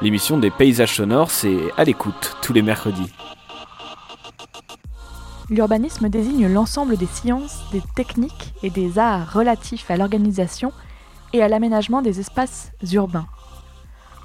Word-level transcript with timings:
L'émission 0.00 0.38
des 0.38 0.50
paysages 0.50 0.94
sonores, 0.94 1.30
c'est 1.30 1.58
à 1.76 1.82
l'écoute 1.82 2.36
tous 2.40 2.52
les 2.52 2.62
mercredis. 2.62 3.10
L'urbanisme 5.50 6.08
désigne 6.08 6.46
l'ensemble 6.46 6.96
des 6.96 7.06
sciences, 7.06 7.64
des 7.72 7.82
techniques 7.96 8.54
et 8.62 8.70
des 8.70 8.98
arts 8.98 9.32
relatifs 9.32 9.90
à 9.90 9.96
l'organisation 9.96 10.72
et 11.32 11.42
à 11.42 11.48
l'aménagement 11.48 12.00
des 12.00 12.20
espaces 12.20 12.70
urbains. 12.92 13.26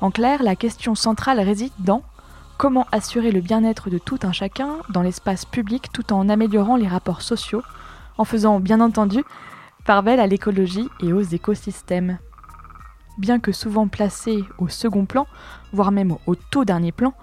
En 0.01 0.11
clair, 0.11 0.43
la 0.43 0.55
question 0.55 0.95
centrale 0.95 1.39
réside 1.39 1.71
dans 1.79 2.03
comment 2.57 2.87
assurer 2.91 3.31
le 3.31 3.41
bien-être 3.41 3.89
de 3.89 3.97
tout 3.97 4.19
un 4.23 4.31
chacun 4.31 4.77
dans 4.89 5.01
l'espace 5.01 5.45
public 5.45 5.91
tout 5.91 6.13
en 6.13 6.29
améliorant 6.29 6.75
les 6.75 6.87
rapports 6.87 7.21
sociaux, 7.21 7.63
en 8.17 8.25
faisant 8.25 8.59
bien 8.59 8.79
entendu 8.81 9.23
part 9.85 10.03
belle 10.03 10.19
à 10.19 10.27
l'écologie 10.27 10.89
et 11.01 11.11
aux 11.13 11.21
écosystèmes. 11.21 12.19
Bien 13.17 13.39
que 13.39 13.51
souvent 13.51 13.87
placé 13.87 14.43
au 14.57 14.69
second 14.69 15.05
plan, 15.05 15.27
voire 15.71 15.91
même 15.91 16.15
au 16.25 16.35
tout 16.35 16.65
dernier 16.65 16.91
plan, 16.91 17.13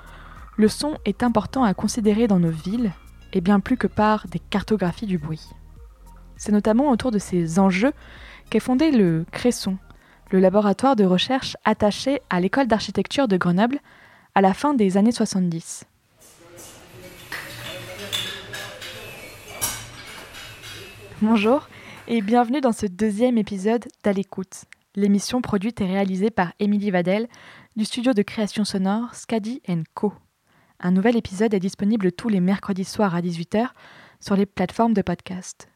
le 0.56 0.68
son 0.68 0.96
est 1.04 1.22
important 1.22 1.64
à 1.64 1.74
considérer 1.74 2.26
dans 2.26 2.38
nos 2.38 2.50
villes, 2.50 2.92
et 3.32 3.40
bien 3.40 3.60
plus 3.60 3.76
que 3.76 3.86
par 3.86 4.26
des 4.28 4.38
cartographies 4.38 5.06
du 5.06 5.18
bruit. 5.18 5.48
C'est 6.36 6.52
notamment 6.52 6.90
autour 6.90 7.10
de 7.10 7.18
ces 7.18 7.58
enjeux 7.58 7.92
qu'est 8.50 8.60
fondé 8.60 8.90
le 8.90 9.24
Cresson, 9.30 9.78
le 10.30 10.40
laboratoire 10.40 10.96
de 10.96 11.04
recherche 11.04 11.56
attaché 11.64 12.20
à 12.30 12.40
l'école 12.40 12.66
d'architecture 12.66 13.28
de 13.28 13.36
Grenoble 13.36 13.78
à 14.34 14.40
la 14.40 14.54
fin 14.54 14.74
des 14.74 14.96
années 14.96 15.12
70. 15.12 15.84
Bonjour 21.22 21.68
et 22.08 22.22
bienvenue 22.22 22.60
dans 22.60 22.72
ce 22.72 22.86
deuxième 22.86 23.38
épisode 23.38 23.86
d'À 24.04 24.12
l'écoute, 24.12 24.64
l'émission 24.94 25.42
produite 25.42 25.80
et 25.80 25.86
réalisée 25.86 26.30
par 26.30 26.52
Émilie 26.58 26.90
Vadel 26.90 27.28
du 27.76 27.84
studio 27.84 28.12
de 28.12 28.22
création 28.22 28.64
sonore 28.64 29.14
Scadi 29.14 29.62
Co. 29.94 30.12
Un 30.80 30.92
nouvel 30.92 31.16
épisode 31.16 31.52
est 31.52 31.60
disponible 31.60 32.12
tous 32.12 32.28
les 32.28 32.40
mercredis 32.40 32.84
soirs 32.84 33.14
à 33.14 33.20
18h 33.20 33.68
sur 34.20 34.36
les 34.36 34.46
plateformes 34.46 34.94
de 34.94 35.02
podcast. 35.02 35.68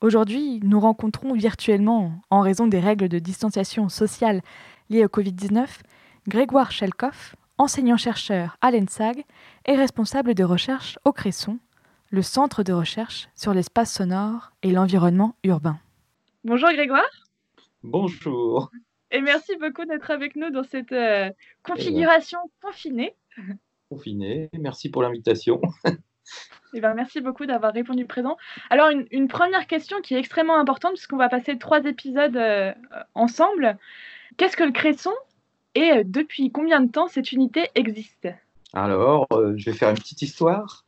Aujourd'hui, 0.00 0.60
nous 0.62 0.80
rencontrons 0.80 1.34
virtuellement, 1.34 2.20
en 2.30 2.40
raison 2.40 2.66
des 2.66 2.80
règles 2.80 3.08
de 3.08 3.18
distanciation 3.18 3.88
sociale 3.88 4.42
liées 4.90 5.04
au 5.04 5.08
Covid-19, 5.08 5.66
Grégoire 6.28 6.70
Chelkoff, 6.70 7.34
enseignant-chercheur 7.58 8.56
à 8.60 8.70
l'ENSAG 8.70 9.24
et 9.66 9.74
responsable 9.74 10.34
de 10.34 10.44
recherche 10.44 10.98
au 11.04 11.12
Cresson, 11.12 11.58
le 12.10 12.22
centre 12.22 12.62
de 12.62 12.72
recherche 12.72 13.28
sur 13.34 13.52
l'espace 13.52 13.92
sonore 13.92 14.52
et 14.62 14.70
l'environnement 14.70 15.34
urbain. 15.44 15.78
Bonjour 16.44 16.70
Grégoire. 16.70 17.26
Bonjour. 17.82 18.70
Et 19.10 19.20
merci 19.20 19.56
beaucoup 19.56 19.84
d'être 19.84 20.10
avec 20.10 20.36
nous 20.36 20.50
dans 20.50 20.64
cette 20.64 20.92
euh, 20.92 21.30
configuration 21.62 22.38
confinée. 22.62 23.14
Confinée, 23.90 24.48
merci 24.52 24.90
pour 24.90 25.02
l'invitation. 25.02 25.60
Eh 26.74 26.80
ben, 26.80 26.92
merci 26.92 27.22
beaucoup 27.22 27.46
d'avoir 27.46 27.72
répondu 27.72 28.04
présent. 28.04 28.36
Alors, 28.68 28.90
une, 29.10 29.28
première 29.28 29.66
question 29.66 30.02
qui 30.02 30.14
est 30.14 30.18
extrêmement 30.18 30.58
importante, 30.58 30.92
puisqu'on 30.92 31.16
va 31.16 31.30
passer 31.30 31.56
trois 31.56 31.82
épisodes 31.84 32.36
euh, 32.36 32.74
ensemble. 33.14 33.78
Qu'est-ce 34.36 34.54
que 34.54 34.64
le 34.64 34.72
Cresson? 34.72 35.14
Et 35.78 35.92
euh, 35.92 36.02
depuis 36.04 36.50
combien 36.50 36.80
de 36.80 36.90
temps 36.90 37.08
cette 37.08 37.32
unité 37.32 37.68
existe? 37.74 38.28
Alors, 38.72 39.26
je 39.56 39.70
vais 39.70 39.76
faire 39.76 39.90
une 39.90 39.96
petite 39.96 40.20
histoire. 40.20 40.84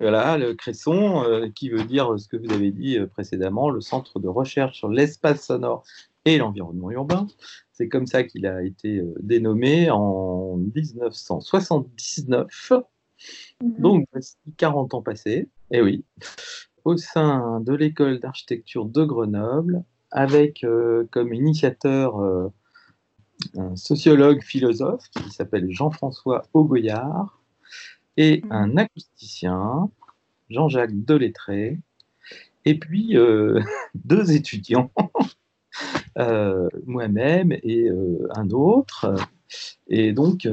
Voilà, 0.00 0.38
le 0.38 0.54
Cresson, 0.54 1.24
euh, 1.24 1.48
qui 1.52 1.70
veut 1.70 1.82
dire 1.82 2.16
ce 2.18 2.28
que 2.28 2.36
vous 2.36 2.52
avez 2.52 2.70
dit 2.70 2.98
euh, 2.98 3.08
précédemment, 3.08 3.68
le 3.68 3.80
centre 3.80 4.20
de 4.20 4.28
recherche 4.28 4.78
sur 4.78 4.88
l'espace 4.88 5.46
sonore 5.46 5.82
et 6.24 6.38
l'environnement 6.38 6.92
urbain. 6.92 7.26
C'est 7.72 7.88
comme 7.88 8.06
ça 8.06 8.22
qu'il 8.22 8.46
a 8.46 8.62
été 8.62 8.98
euh, 8.98 9.12
dénommé 9.20 9.90
en 9.90 10.56
1979. 10.56 12.72
Mhm. 13.60 13.74
Donc, 13.80 14.06
voici 14.12 14.36
40 14.56 14.94
ans 14.94 15.02
passés, 15.02 15.48
et 15.72 15.82
oui, 15.82 16.04
au 16.84 16.96
sein 16.96 17.58
de 17.60 17.74
l'école 17.74 18.20
d'architecture 18.20 18.84
de 18.84 19.04
Grenoble, 19.04 19.82
avec 20.12 20.64
comme 21.10 21.34
initiateur 21.34 22.52
un 23.56 23.76
sociologue 23.76 24.42
philosophe 24.42 25.08
qui 25.10 25.30
s'appelle 25.30 25.70
Jean-François 25.70 26.46
Augoyard, 26.54 27.38
et 28.16 28.42
mm. 28.42 28.52
un 28.52 28.76
acousticien, 28.76 29.90
Jean-Jacques 30.50 31.04
Delettré, 31.04 31.78
et 32.64 32.78
puis 32.78 33.16
euh, 33.16 33.60
deux 33.94 34.32
étudiants, 34.32 34.90
euh, 36.18 36.68
moi-même 36.86 37.52
et 37.62 37.88
euh, 37.88 38.28
un 38.34 38.50
autre, 38.50 39.14
et 39.86 40.12
donc 40.12 40.46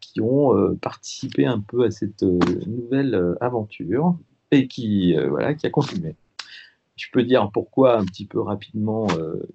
qui 0.00 0.20
ont 0.20 0.76
participé 0.82 1.46
un 1.46 1.60
peu 1.60 1.84
à 1.84 1.92
cette 1.92 2.22
nouvelle 2.22 3.36
aventure 3.40 4.18
et 4.50 4.66
qui, 4.66 5.14
voilà, 5.28 5.54
qui 5.54 5.64
a 5.64 5.70
continué. 5.70 6.16
Je 6.96 7.06
peux 7.12 7.22
dire 7.22 7.50
pourquoi 7.52 7.98
un 7.98 8.04
petit 8.04 8.26
peu 8.26 8.40
rapidement 8.40 9.06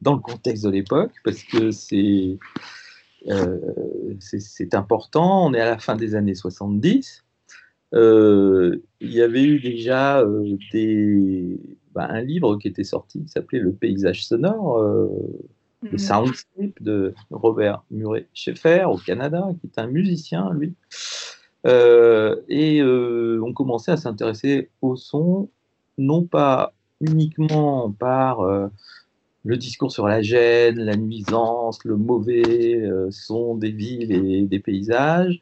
dans 0.01 0.13
le 0.13 0.19
contexte 0.19 0.63
de 0.63 0.69
l'époque, 0.69 1.13
parce 1.23 1.43
que 1.43 1.71
c'est 1.71 2.37
c'est 4.19 4.73
important. 4.75 5.47
On 5.47 5.53
est 5.53 5.59
à 5.59 5.65
la 5.65 5.77
fin 5.77 5.95
des 5.95 6.15
années 6.15 6.35
70. 6.35 7.23
Euh, 7.93 8.81
il 9.01 9.11
y 9.11 9.21
avait 9.21 9.43
eu 9.43 9.59
déjà 9.59 10.21
euh, 10.21 10.57
des, 10.71 11.59
bah, 11.93 12.07
un 12.09 12.21
livre 12.21 12.55
qui 12.57 12.67
était 12.69 12.85
sorti 12.85 13.21
qui 13.23 13.29
s'appelait 13.29 13.59
Le 13.59 13.73
paysage 13.73 14.25
sonore, 14.25 14.77
euh, 14.79 15.09
le 15.83 15.91
mhm. 15.91 15.97
Soundscape 15.97 16.81
de 16.81 17.13
Robert 17.31 17.83
Murray 17.91 18.27
Schaeffer 18.33 18.85
au 18.85 18.97
Canada, 18.97 19.49
qui 19.59 19.67
est 19.67 19.79
un 19.79 19.87
musicien, 19.87 20.51
lui. 20.53 20.73
et 21.65 22.81
on 22.83 23.53
commençait 23.53 23.91
à 23.91 23.97
s'intéresser 23.97 24.69
au 24.81 24.95
son, 24.95 25.49
non 25.97 26.23
pas 26.23 26.73
uniquement 27.01 27.91
par 27.91 28.41
le 29.43 29.57
discours 29.57 29.91
sur 29.91 30.07
la 30.07 30.21
gêne, 30.21 30.79
la 30.79 30.95
nuisance, 30.95 31.83
le 31.83 31.97
mauvais 31.97 32.89
son 33.09 33.55
des 33.55 33.71
villes 33.71 34.11
et 34.11 34.43
des 34.43 34.59
paysages, 34.59 35.41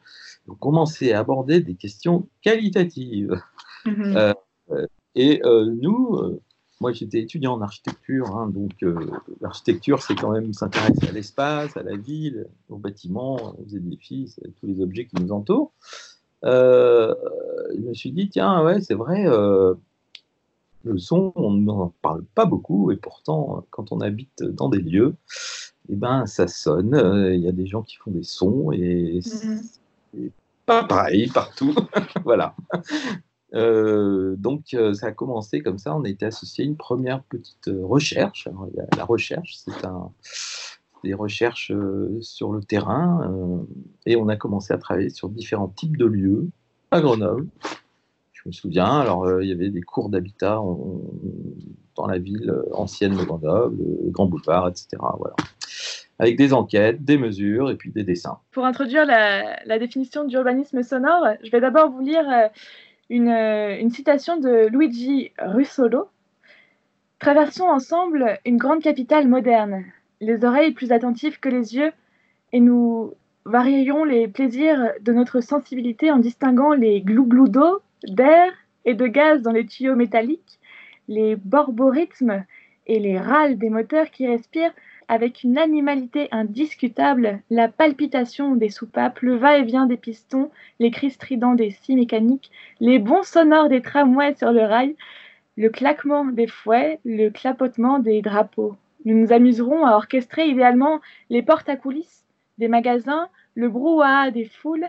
commencer 0.58 1.12
à 1.12 1.20
aborder 1.20 1.60
des 1.60 1.74
questions 1.74 2.28
qualitatives. 2.42 3.40
Mhm. 3.86 4.16
Euh, 4.16 4.34
euh, 4.70 4.86
et 5.14 5.40
euh, 5.44 5.66
nous, 5.80 6.38
moi 6.80 6.92
j'étais 6.92 7.20
étudiant 7.20 7.54
en 7.54 7.62
architecture, 7.62 8.36
hein, 8.36 8.48
donc 8.48 8.72
l'architecture 9.40 10.02
c'est 10.02 10.14
quand 10.14 10.30
même 10.30 10.52
s'intéresser 10.52 11.08
à 11.08 11.12
l'espace, 11.12 11.76
à 11.76 11.82
la 11.82 11.96
ville, 11.96 12.46
aux 12.68 12.76
bâtiments, 12.76 13.56
aux 13.58 13.68
édifices, 13.68 14.38
à 14.44 14.48
tous 14.60 14.66
les 14.66 14.80
objets 14.80 15.06
qui 15.06 15.22
nous 15.22 15.32
entourent. 15.32 15.72
je 16.42 17.80
me 17.80 17.94
suis 17.94 18.12
dit, 18.12 18.28
tiens, 18.28 18.64
ouais, 18.64 18.80
c'est 18.80 18.94
vrai, 18.94 19.26
le 20.84 20.98
son, 20.98 21.32
on 21.36 21.50
n'en 21.52 21.92
parle 22.02 22.24
pas 22.34 22.46
beaucoup, 22.46 22.90
et 22.90 22.96
pourtant, 22.96 23.64
quand 23.70 23.92
on 23.92 24.00
habite 24.00 24.42
dans 24.42 24.68
des 24.68 24.80
lieux, 24.80 25.14
eh 25.88 25.96
ben, 25.96 26.26
ça 26.26 26.46
sonne, 26.48 26.94
il 27.34 27.40
y 27.40 27.48
a 27.48 27.52
des 27.52 27.66
gens 27.66 27.82
qui 27.82 27.96
font 27.96 28.10
des 28.10 28.22
sons, 28.22 28.72
et 28.72 29.20
mhm 29.20 29.60
pas 30.70 30.84
pareil 30.84 31.28
partout. 31.28 31.74
voilà. 32.24 32.54
Euh, 33.54 34.36
donc 34.36 34.74
euh, 34.74 34.94
ça 34.94 35.08
a 35.08 35.12
commencé 35.12 35.60
comme 35.62 35.78
ça, 35.78 35.96
on 35.96 36.04
a 36.04 36.08
été 36.08 36.24
associé 36.24 36.62
à 36.62 36.66
une 36.68 36.76
première 36.76 37.24
petite 37.24 37.66
euh, 37.66 37.84
recherche. 37.84 38.48
la 38.96 39.04
recherche, 39.04 39.56
c'est 39.56 39.84
un, 39.84 40.12
des 41.02 41.14
recherches 41.14 41.72
sur 42.20 42.52
le 42.52 42.62
terrain 42.62 43.66
et 44.06 44.14
on 44.14 44.28
a 44.28 44.36
commencé 44.36 44.72
à 44.72 44.78
travailler 44.78 45.10
sur 45.10 45.28
différents 45.28 45.68
types 45.68 45.96
de 45.96 46.04
lieux 46.04 46.48
à 46.92 47.00
Grenoble. 47.00 47.48
Je 48.42 48.48
me 48.48 48.52
souviens, 48.52 49.00
alors 49.00 49.42
il 49.42 49.48
y 49.48 49.52
avait 49.52 49.70
des 49.70 49.82
cours 49.82 50.08
d'habitat 50.08 50.60
dans 51.96 52.06
la 52.06 52.18
ville 52.18 52.54
ancienne 52.72 53.16
de 53.16 53.24
Grenoble, 53.24 53.76
le 53.78 54.10
Grand 54.10 54.26
Boulevard, 54.26 54.68
etc. 54.68 54.96
Voilà 55.18 55.34
avec 56.20 56.36
des 56.36 56.52
enquêtes, 56.52 57.02
des 57.02 57.16
mesures 57.16 57.70
et 57.70 57.76
puis 57.76 57.90
des 57.90 58.04
dessins. 58.04 58.38
Pour 58.52 58.66
introduire 58.66 59.06
la, 59.06 59.78
définition 59.78 60.24
d'urbanisme 60.24 60.82
sonore, 60.82 61.26
je 61.42 61.50
vais 61.50 61.60
d'abord 61.60 61.90
vous 61.90 62.00
lire 62.00 62.28
euh, 62.28 62.48
euh, 63.10 63.76
une, 63.80 63.90
citation 63.90 64.38
de 64.38 64.66
Luigi 64.66 65.32
Russolo. 65.38 66.08
Traversons 67.20 67.68
ensemble 67.68 68.38
une 68.44 68.58
grande 68.58 68.82
capitale 68.82 69.28
moderne, 69.28 69.82
les 70.20 70.44
oreilles 70.44 70.72
plus 70.72 70.92
attentives 70.92 71.40
que 71.40 71.48
les 71.48 71.74
yeux, 71.74 71.92
et 72.52 72.60
nous 72.60 73.14
varierions 73.46 74.04
les 74.04 74.28
plaisirs 74.28 74.90
de 75.00 75.12
notre 75.14 75.40
sensibilité 75.40 76.10
en 76.10 76.18
distinguant 76.18 76.74
les 76.74 77.00
glou-glou 77.00 77.48
d'eau, 77.48 77.80
d'air 78.04 78.52
et 78.84 78.94
de 78.94 79.06
gaz 79.06 79.42
dans 79.42 79.52
les 79.52 79.66
tuyaux 79.66 79.96
métalliques, 79.96 80.58
les 81.08 81.36
borborithmes 81.36 82.44
et 82.86 82.98
les 82.98 83.18
râles 83.18 83.58
des 83.58 83.70
moteurs 83.70 84.10
qui 84.10 84.26
respirent 84.26 84.72
avec 85.08 85.42
une 85.42 85.58
animalité 85.58 86.28
indiscutable, 86.30 87.40
la 87.50 87.66
palpitation 87.66 88.54
des 88.54 88.68
soupapes, 88.68 89.20
le 89.22 89.34
va-et-vient 89.34 89.86
des 89.86 89.96
pistons, 89.96 90.50
les 90.78 90.92
cris 90.92 91.10
stridents 91.10 91.54
des 91.54 91.70
scies 91.70 91.96
mécaniques, 91.96 92.52
les 92.78 93.00
bons 93.00 93.24
sonores 93.24 93.68
des 93.68 93.82
tramways 93.82 94.36
sur 94.36 94.52
le 94.52 94.62
rail, 94.62 94.94
le 95.56 95.68
claquement 95.68 96.24
des 96.24 96.46
fouets, 96.46 97.00
le 97.04 97.28
clapotement 97.28 97.98
des 97.98 98.22
drapeaux. 98.22 98.76
Nous 99.04 99.18
nous 99.18 99.32
amuserons 99.32 99.84
à 99.84 99.96
orchestrer 99.96 100.48
idéalement 100.48 101.00
les 101.28 101.42
portes 101.42 101.68
à 101.68 101.74
coulisses 101.74 102.24
des 102.58 102.68
magasins, 102.68 103.28
le 103.56 103.68
brouhaha 103.68 104.30
des 104.30 104.44
foules, 104.44 104.88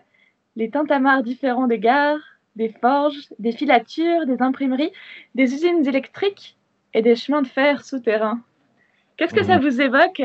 les 0.56 0.70
tintamars 0.70 1.24
différents 1.24 1.68
des 1.68 1.80
gares, 1.80 2.31
des 2.56 2.70
forges, 2.70 3.30
des 3.40 3.52
filatures, 3.52 4.26
des 4.26 4.42
imprimeries, 4.42 4.92
des 5.36 5.54
usines 5.54 5.86
électriques 5.88 6.58
et 6.94 7.02
des 7.02 7.16
chemins 7.16 7.42
de 7.42 7.48
fer 7.48 7.84
souterrains. 7.84 8.42
Qu'est-ce 9.18 9.34
que 9.34 9.44
ça 9.44 9.58
mhm. 9.58 9.70
vous 9.70 9.82
évoque? 9.82 10.22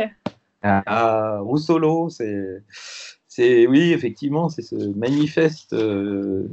Ah, 0.63 1.39
Roussolo, 1.43 2.09
c'est, 2.09 2.63
c'est 3.29 3.67
oui, 3.67 3.93
effectivement, 3.93 4.49
c'est 4.49 4.63
ce 4.63 4.75
manifeste 4.97 5.75
euh, 5.75 6.49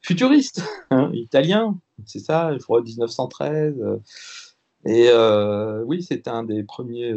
futuriste 0.00 0.64
hein, 0.90 1.10
italien, 1.12 1.78
c'est 2.04 2.18
ça, 2.18 2.52
je 2.56 2.62
crois 2.62 2.82
1913. 2.82 3.76
Euh, 3.80 3.98
et 4.84 5.08
euh, 5.10 5.84
oui, 5.84 6.02
c'est 6.02 6.26
un 6.26 6.42
des 6.42 6.64
premiers 6.64 7.14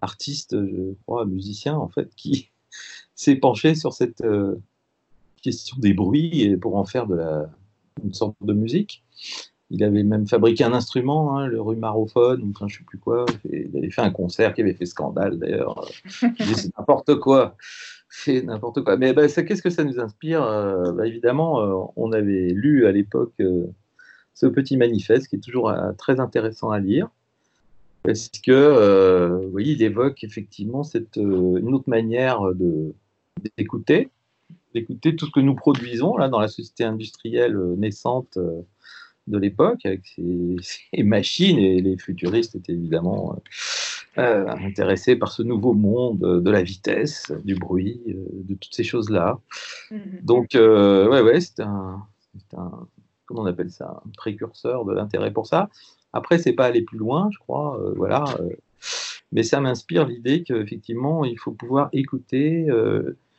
artistes, 0.00 0.56
je 0.58 0.94
crois, 1.06 1.24
musiciens 1.24 1.76
en 1.76 1.88
fait, 1.88 2.12
qui 2.16 2.50
s'est 3.14 3.36
penché 3.36 3.76
sur 3.76 3.92
cette 3.92 4.24
question 5.44 5.76
des 5.78 5.92
bruits 5.92 6.56
pour 6.56 6.76
en 6.76 6.84
faire 6.84 7.06
de 7.06 7.16
la, 7.16 7.50
une 8.02 8.14
sorte 8.14 8.34
de 8.40 8.52
musique. 8.54 9.04
Il 9.70 9.82
avait 9.82 10.02
même 10.02 10.26
fabriqué 10.26 10.64
un 10.64 10.72
instrument, 10.72 11.36
hein, 11.36 11.46
le 11.46 11.60
rumarophone, 11.60 12.52
enfin 12.54 12.66
je 12.68 12.78
sais 12.78 12.84
plus 12.84 12.98
quoi. 12.98 13.26
Il 13.50 13.76
avait 13.76 13.90
fait 13.90 14.02
un 14.02 14.10
concert 14.10 14.54
qui 14.54 14.62
avait 14.62 14.74
fait 14.74 14.86
scandale 14.86 15.38
d'ailleurs. 15.38 15.88
c'est 16.38 16.76
n'importe 16.78 17.16
quoi. 17.16 17.56
C'est 18.08 18.42
n'importe 18.42 18.84
quoi. 18.84 18.96
Mais 18.96 19.12
bah, 19.12 19.26
qu'est-ce 19.26 19.62
que 19.62 19.70
ça 19.70 19.84
nous 19.84 19.98
inspire 19.98 20.42
euh, 20.42 20.92
bah, 20.92 21.06
Évidemment, 21.06 21.60
euh, 21.60 21.86
on 21.96 22.12
avait 22.12 22.50
lu 22.50 22.86
à 22.86 22.92
l'époque 22.92 23.34
euh, 23.40 23.66
ce 24.34 24.46
petit 24.46 24.76
manifeste 24.76 25.28
qui 25.28 25.36
est 25.36 25.40
toujours 25.40 25.72
très 25.98 26.20
intéressant 26.20 26.70
à 26.70 26.78
lire 26.78 27.08
parce 28.02 28.28
que 28.28 29.48
oui, 29.52 29.70
il 29.70 29.82
évoque 29.82 30.24
effectivement 30.24 30.82
cette, 30.82 31.16
une 31.16 31.72
autre 31.72 31.88
manière 31.88 32.40
d'écouter 33.56 34.10
d'écouter 34.74 35.16
tout 35.16 35.26
ce 35.26 35.30
que 35.30 35.40
nous 35.40 35.54
produisons 35.54 36.16
là 36.16 36.28
dans 36.28 36.40
la 36.40 36.48
société 36.48 36.84
industrielle 36.84 37.56
euh, 37.56 37.76
naissante 37.76 38.36
euh, 38.36 38.62
de 39.26 39.38
l'époque 39.38 39.86
avec 39.86 40.02
ces, 40.16 41.02
machines 41.02 41.58
et 41.58 41.80
les 41.80 41.96
futuristes 41.96 42.54
étaient 42.56 42.72
évidemment 42.72 43.40
euh, 44.18 44.46
intéressés 44.48 45.16
par 45.16 45.32
ce 45.32 45.42
nouveau 45.42 45.72
monde 45.72 46.18
de 46.18 46.50
la 46.50 46.62
vitesse, 46.62 47.32
du 47.44 47.54
bruit, 47.54 48.02
de 48.06 48.54
toutes 48.54 48.74
ces 48.74 48.84
choses-là. 48.84 49.38
Mm-hmm. 49.90 50.24
Donc, 50.24 50.48
ouais, 50.54 51.22
ouais, 51.22 51.40
c'est 51.40 51.60
un, 51.60 52.02
un, 52.56 52.86
comment 53.24 53.42
on 53.42 53.46
appelle 53.46 53.70
ça, 53.70 54.02
un 54.04 54.10
précurseur 54.16 54.84
de 54.84 54.92
l'intérêt 54.92 55.32
pour 55.32 55.46
ça. 55.46 55.70
Après, 56.12 56.38
c'est 56.38 56.52
pas 56.52 56.66
aller 56.66 56.82
plus 56.82 56.98
loin, 56.98 57.30
je 57.32 57.38
crois, 57.38 57.80
voilà. 57.96 58.24
mais 59.32 59.42
ça 59.42 59.58
m'inspire 59.60 60.06
l'idée 60.06 60.44
qu'effectivement, 60.44 61.24
il 61.24 61.38
faut 61.38 61.52
pouvoir 61.52 61.88
écouter 61.92 62.68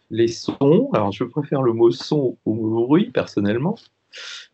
les 0.09 0.27
sons. 0.27 0.89
Alors, 0.93 1.11
je 1.11 1.23
préfère 1.23 1.61
le 1.61 1.73
mot 1.73 1.91
son 1.91 2.37
au 2.45 2.53
mot 2.53 2.85
bruit, 2.85 3.11
personnellement. 3.11 3.75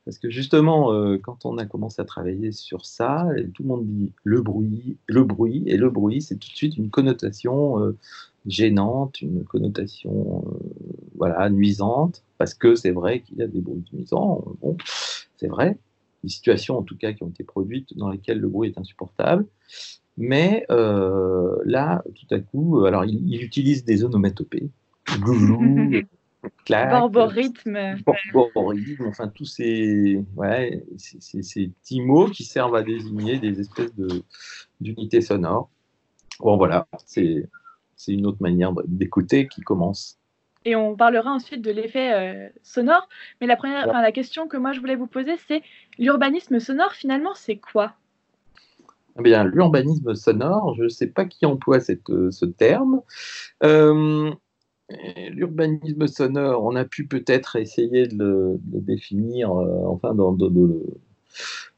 Parce 0.05 0.17
que 0.17 0.29
justement, 0.29 0.93
euh, 0.93 1.17
quand 1.17 1.45
on 1.45 1.57
a 1.57 1.65
commencé 1.65 2.01
à 2.01 2.05
travailler 2.05 2.51
sur 2.51 2.85
ça, 2.85 3.27
tout 3.53 3.63
le 3.63 3.69
monde 3.69 3.85
dit 3.85 4.11
le 4.23 4.41
bruit, 4.41 4.97
le 5.07 5.23
bruit, 5.23 5.63
et 5.67 5.77
le 5.77 5.89
bruit, 5.89 6.21
c'est 6.21 6.35
tout 6.35 6.49
de 6.49 6.55
suite 6.55 6.77
une 6.77 6.89
connotation 6.89 7.79
euh, 7.79 7.97
gênante, 8.47 9.21
une 9.21 9.43
connotation 9.43 10.43
euh, 10.47 10.59
voilà, 11.15 11.49
nuisante, 11.49 12.23
parce 12.37 12.53
que 12.53 12.75
c'est 12.75 12.91
vrai 12.91 13.21
qu'il 13.21 13.37
y 13.37 13.43
a 13.43 13.47
des 13.47 13.61
bruits 13.61 13.85
nuisants, 13.93 14.43
c'est 15.37 15.47
vrai, 15.47 15.77
des 16.23 16.29
situations 16.29 16.77
en 16.77 16.83
tout 16.83 16.97
cas 16.97 17.13
qui 17.13 17.23
ont 17.23 17.29
été 17.29 17.43
produites 17.43 17.95
dans 17.97 18.09
lesquelles 18.09 18.39
le 18.39 18.47
bruit 18.47 18.69
est 18.69 18.79
insupportable. 18.79 19.45
Mais 20.17 20.65
là, 20.69 22.03
tout 22.15 22.35
à 22.35 22.39
coup, 22.39 22.85
alors 22.85 23.05
il, 23.05 23.27
il 23.31 23.43
utilise 23.43 23.85
des 23.85 24.03
onomatopées, 24.03 24.69
Borborithme, 28.33 29.05
enfin 29.07 29.27
tous 29.27 29.45
ces, 29.45 30.23
ouais, 30.35 30.83
ces, 30.97 31.43
ces, 31.43 31.67
petits 31.67 32.01
mots 32.01 32.27
qui 32.27 32.43
servent 32.43 32.75
à 32.75 32.83
désigner 32.83 33.39
des 33.39 33.59
espèces 33.59 33.93
d'unités 34.79 35.21
sonores. 35.21 35.69
Bon 36.39 36.57
voilà, 36.57 36.87
c'est 37.05 37.47
une 38.07 38.25
autre 38.25 38.41
manière 38.41 38.73
d'écouter 38.87 39.47
qui 39.47 39.61
commence. 39.61 40.17
Et 40.63 40.75
on 40.75 40.95
parlera 40.95 41.31
ensuite 41.31 41.61
de 41.61 41.71
l'effet 41.71 42.13
euh, 42.13 42.49
sonore. 42.61 43.07
Mais 43.39 43.47
la, 43.47 43.55
première, 43.55 43.87
la 43.87 44.11
question 44.11 44.47
que 44.47 44.57
moi 44.57 44.73
je 44.73 44.79
voulais 44.79 44.95
vous 44.95 45.07
poser, 45.07 45.37
c'est 45.47 45.63
l'urbanisme 45.97 46.59
sonore, 46.59 46.93
finalement, 46.93 47.33
c'est 47.33 47.57
quoi? 47.57 47.93
Eh 49.19 49.23
bien, 49.23 49.43
l'urbanisme 49.43 50.15
sonore, 50.15 50.75
je 50.75 50.83
ne 50.83 50.89
sais 50.89 51.07
pas 51.07 51.25
qui 51.25 51.45
emploie 51.45 51.79
cette, 51.79 52.07
ce 52.07 52.45
terme. 52.45 53.01
Euh, 53.63 54.31
l'urbanisme 55.31 56.07
sonore, 56.07 56.63
on 56.63 56.75
a 56.75 56.85
pu 56.85 57.05
peut-être 57.05 57.55
essayer 57.55 58.07
de 58.07 58.17
le, 58.17 58.59
définir, 58.63 59.51
euh, 59.51 59.85
enfin, 59.87 60.13
de, 60.13 60.85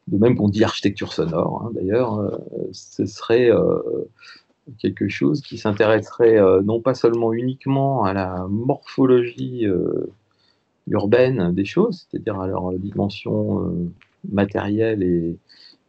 même 0.08 0.36
qu'on 0.36 0.50
dit 0.50 0.64
architecture 0.64 1.14
sonore, 1.14 1.64
hein, 1.64 1.72
d'ailleurs, 1.74 2.20
euh, 2.20 2.38
ce 2.72 3.06
serait 3.06 3.52
euh, 3.52 3.80
quelque 4.80 5.08
chose 5.08 5.42
qui 5.42 5.58
s'intéresserait 5.58 6.40
non 6.64 6.80
pas 6.80 6.94
seulement 6.94 7.34
uniquement 7.34 8.06
à 8.06 8.14
la 8.14 8.48
morphologie 8.50 9.66
urbaine 10.88 11.54
des 11.54 11.66
choses, 11.66 12.08
c'est-à-dire 12.10 12.40
à 12.40 12.48
leur 12.48 12.72
dimension 12.74 13.92
matérielle 14.32 15.04
et, 15.04 15.38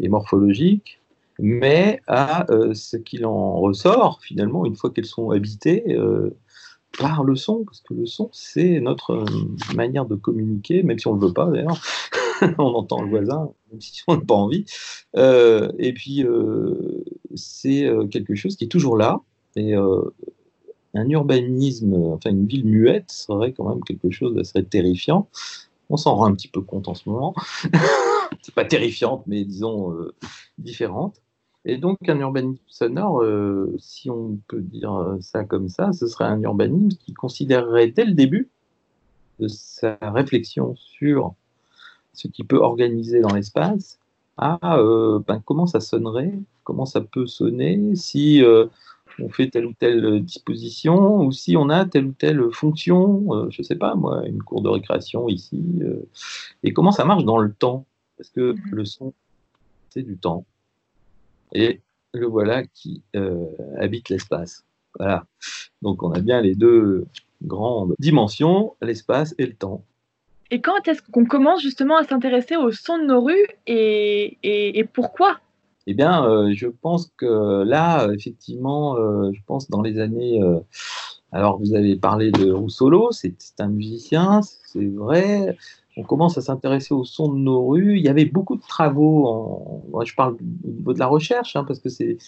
et, 0.01 0.09
morphologique, 0.09 1.01
mais 1.39 2.01
à 2.09 2.47
ce 2.73 2.97
qu'il 2.97 3.27
en 3.27 3.61
ressort 3.61 4.21
finalement 4.23 4.67
une 4.67 4.75
fois 4.75 4.91
qu'elles 4.91 5.07
sont 5.07 5.31
habitées 5.31 5.97
par 6.99 7.25
le 7.25 7.37
son, 7.37 7.65
parce 7.65 7.81
que 7.81 7.95
le 7.95 8.07
son, 8.07 8.31
c'est 8.33 8.81
notre 8.81 9.13
euh, 9.13 9.75
manière 9.75 10.07
de 10.07 10.15
communiquer, 10.15 10.83
même 10.83 10.99
si 10.99 11.07
on 11.07 11.17
ne 11.17 11.21
le 11.21 11.29
veut 11.29 11.33
pas 11.33 11.47
d'ailleurs. 11.47 11.81
on 12.59 12.75
entend 12.75 13.03
le 13.03 13.09
voisin, 13.09 13.51
même 13.71 13.81
si 13.81 14.03
on 14.07 14.17
n'a 14.17 14.21
pas 14.21 14.35
envie. 14.35 14.65
Euh, 15.17 15.71
et 15.79 15.93
puis, 15.93 16.25
euh, 16.25 17.05
c'est 17.35 17.89
quelque 18.11 18.35
chose 18.35 18.57
qui 18.57 18.65
est 18.65 18.69
toujours 18.69 18.97
là. 18.97 19.21
Et 19.57 19.75
un 19.75 21.09
urbanisme, 21.09 21.95
enfin 22.13 22.31
une 22.31 22.47
ville 22.47 22.67
muette, 22.67 23.11
serait 23.11 23.53
quand 23.53 23.69
même 23.69 23.83
quelque 23.85 24.11
chose 24.11 24.35
d'assez 24.35 24.65
terrifiant. 24.65 25.29
On 25.91 25.97
s'en 25.97 26.17
rend 26.17 26.27
un 26.27 26.35
petit 26.35 26.49
peu 26.49 26.61
compte 26.61 26.89
en 26.89 26.95
ce 26.95 27.09
moment. 27.09 27.35
c'est 28.43 28.55
pas 28.55 28.65
terrifiante, 28.65 29.23
mais 29.27 29.45
disons 29.45 29.95
différente. 30.59 31.21
Et 31.65 31.79
donc 31.79 32.07
un 32.09 32.19
urbanisme 32.21 32.63
sonore, 32.67 33.23
euh, 33.23 33.75
si 33.79 34.11
on 34.11 34.39
peut 34.49 34.61
dire 34.61 35.17
ça 35.21 35.45
comme 35.45 35.69
ça, 35.69 35.93
ce 35.93 36.07
serait 36.07 36.25
un 36.25 36.41
urbanisme 36.43 36.99
qui 36.99 37.15
considérerait 37.15 37.89
dès 37.89 38.05
le 38.05 38.13
début 38.13 38.51
de 39.41 39.49
sa 39.49 39.99
réflexion 40.03 40.77
sur 40.77 41.35
ce 42.13 42.29
qui 42.29 42.45
peut 42.45 42.59
organiser 42.59 43.21
dans 43.21 43.35
l'espace, 43.35 43.99
à 44.37 44.79
euh, 44.79 45.21
ben, 45.27 45.43
comment 45.45 45.67
ça 45.67 45.81
sonnerait, 45.81 46.35
comment 46.65 46.87
ça 46.87 47.01
peut 47.01 47.27
sonner, 47.27 47.97
si 47.97 48.43
euh, 48.45 48.67
on 49.19 49.29
fait 49.29 49.49
telle 49.49 49.67
ou 49.67 49.73
telle 49.73 50.23
disposition, 50.23 51.23
ou 51.23 51.33
si 51.33 51.57
on 51.57 51.71
a 51.71 51.87
telle 51.87 52.07
ou 52.07 52.13
telle 52.13 52.43
fonction, 52.53 53.49
je 53.51 53.63
ne 53.63 53.65
sais 53.65 53.77
pas 53.77 53.95
moi, 53.95 54.27
une 54.27 54.43
cour 54.43 54.61
de 54.61 54.69
récréation 54.69 55.29
ici, 55.29 55.63
et 56.63 56.73
comment 56.73 56.93
ça 56.93 57.05
marche 57.05 57.25
dans 57.25 57.39
le 57.39 57.53
temps, 57.53 57.87
parce 58.17 58.31
que 58.31 58.53
mmh 58.53 58.61
le 58.73 58.85
son, 58.85 59.13
c'est 59.91 60.03
du 60.03 60.17
temps. 60.17 60.45
Et 61.55 61.81
le 62.13 62.27
voilà 62.27 62.65
qui 62.65 63.03
euh, 63.17 63.47
habite 63.79 64.09
l'espace. 64.09 64.65
Voilà. 64.99 65.25
Donc 65.83 66.03
on 66.03 66.13
a 66.13 66.21
bien 66.21 66.41
les 66.41 66.55
deux 66.55 67.07
grandes 67.43 67.95
dimensions, 67.99 68.75
l'espace 68.83 69.35
et 69.39 69.47
le 69.47 69.55
temps. 69.55 69.85
Et 70.51 70.61
quand 70.61 70.87
est-ce 70.87 71.03
qu'on 71.03 71.25
commence 71.25 71.63
justement 71.63 71.97
à 71.97 72.05
s'intéresser 72.05 72.57
au 72.57 72.71
son 72.71 72.99
de 72.99 73.05
nos 73.05 73.23
rues 73.23 73.47
et, 73.67 74.39
et, 74.43 74.85
pourquoi? 74.85 75.41
Eh 75.87 75.95
bien, 75.95 76.25
euh, 76.27 76.53
je 76.55 76.69
pense 76.69 77.11
que 77.17 77.63
là, 77.65 78.09
effectivement, 78.13 78.97
euh, 78.97 79.31
je 79.33 79.41
pense 79.47 79.69
dans 79.69 79.83
les 79.83 79.99
années... 79.99 80.41
alors, 81.33 81.59
vous 81.59 81.75
avez 81.75 81.97
parlé 81.97 82.31
de 82.31 82.53
Roussolo, 82.53 83.11
c'est 83.11 83.35
un 83.59 83.69
musicien, 83.69 84.43
c'est 84.43 84.87
vrai 84.87 85.57
on 85.97 86.03
commence 86.03 86.39
à 86.39 86.41
s'intéresser 86.41 86.95
au 86.95 87.05
son 87.05 87.33
de 87.33 87.39
nos 87.39 87.67
rues. 87.67 87.99
Il 87.99 88.05
y 88.05 88.09
avait 88.09 88.25
beaucoup 88.25 88.57
de 88.57 88.63
travaux, 88.63 89.27
en, 89.93 90.05
je 90.05 90.15
parle 90.15 90.35
au 90.35 90.69
niveau 90.69 90.93
de 90.93 90.99
la 90.99 91.07
recherche, 91.07 91.57
hein, 91.57 91.65
parce 91.65 91.79
que 91.79 91.89
c'est 91.89 92.19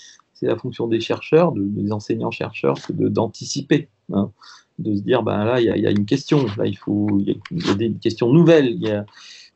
la 0.43 0.57
fonction 0.57 0.87
des 0.87 1.01
chercheurs, 1.01 1.53
des 1.53 1.93
enseignants-chercheurs, 1.93 2.77
d'anticiper, 2.91 3.89
hein, 4.13 4.31
de 4.79 4.95
se 4.95 5.01
dire, 5.01 5.23
ben 5.23 5.45
là, 5.45 5.61
il 5.61 5.67
y, 5.67 5.87
a, 5.87 5.91
une 5.91 6.07
question, 6.07 6.47
là, 6.57 6.67
il 6.67 6.77
faut, 6.77 7.19
y, 7.21 7.41
a, 7.71 7.75
des 7.75 7.93
questions 7.95 8.33
nouvelles, 8.33 8.79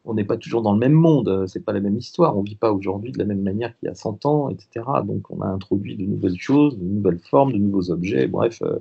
on 0.05 0.14
n'est 0.14 0.25
pas 0.25 0.38
toujours 0.38 0.62
dans 0.62 0.73
le 0.73 0.79
même 0.79 0.95
monde, 0.95 1.45
c'est 1.47 1.64
pas 1.64 1.73
la 1.73 1.81
même 1.81 1.97
histoire, 1.97 2.37
on 2.37 2.43
vit 2.43 2.57
pas 2.57 2.73
aujourd'hui 2.73 3.12
de 3.12 3.19
la 3.19 3.26
même 3.26 3.43
manière 3.43 3.76
qu'il 3.79 3.88
y 3.88 3.90
a 3.90 3.95
100 3.95 4.25
ans, 4.25 4.49
etc. 4.49 4.87
Donc 5.05 5.31
on 5.31 5.43
a 5.43 5.47
introduit 5.47 5.97
de 5.97 6.05
nouvelles 6.05 6.38
choses, 6.38 6.79
de 6.79 6.85
nouvelles 6.85 7.19
formes, 7.19 7.52
de 7.52 7.59
nouveaux 7.59 7.90
objets, 7.90 8.26
bref, 8.26 8.62
euh, 8.62 8.79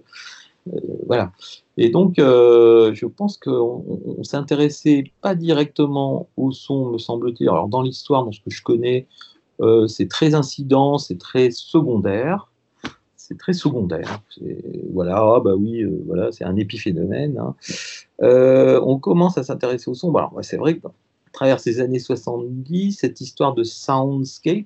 voilà. 1.05 1.31
Et 1.77 1.89
donc 1.89 2.19
euh, 2.19 2.93
je 2.93 3.05
pense 3.05 3.37
qu'on 3.37 4.23
s'est 4.23 4.37
intéressé 4.37 5.11
pas 5.21 5.35
directement 5.35 6.29
au 6.37 6.51
son, 6.51 6.91
me 6.91 6.97
semble-t-il. 6.97 7.49
Alors 7.49 7.67
dans 7.67 7.81
l'histoire, 7.81 8.25
dans 8.25 8.31
ce 8.31 8.41
que 8.41 8.49
je 8.49 8.61
connais, 8.63 9.07
c'est 9.87 10.07
très 10.07 10.35
incident, 10.35 10.97
c'est 10.97 11.17
très 11.17 11.51
secondaire 11.51 12.49
c'est 13.15 13.37
très 13.37 13.53
secondaire. 13.53 14.23
Voilà, 14.91 15.17
ah 15.17 15.39
bah 15.39 15.53
oui, 15.53 15.85
voilà, 16.07 16.31
c'est 16.31 16.45
un 16.45 16.55
épiphénomène. 16.55 17.37
Hein. 17.37 17.53
on 18.19 18.97
commence 18.97 19.37
à 19.37 19.43
s'intéresser 19.43 19.91
au 19.91 19.93
son. 19.93 20.15
alors, 20.15 20.33
c'est 20.41 20.57
vrai 20.57 20.77
que 20.77 20.87
à 21.29 21.31
travers 21.31 21.59
ces 21.59 21.79
années 21.79 21.99
70, 21.99 22.93
cette 22.93 23.21
histoire 23.21 23.53
de 23.53 23.63
soundscape, 23.63 24.65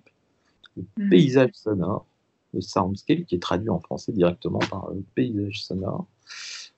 le 0.78 0.84
mm. 0.98 1.10
paysage 1.10 1.52
sonore, 1.54 2.06
le 2.54 3.24
qui 3.24 3.36
est 3.36 3.42
traduit 3.42 3.70
en 3.70 3.80
français 3.80 4.12
directement 4.12 4.60
par 4.60 4.92
paysage 5.16 5.64
sonore, 5.64 6.06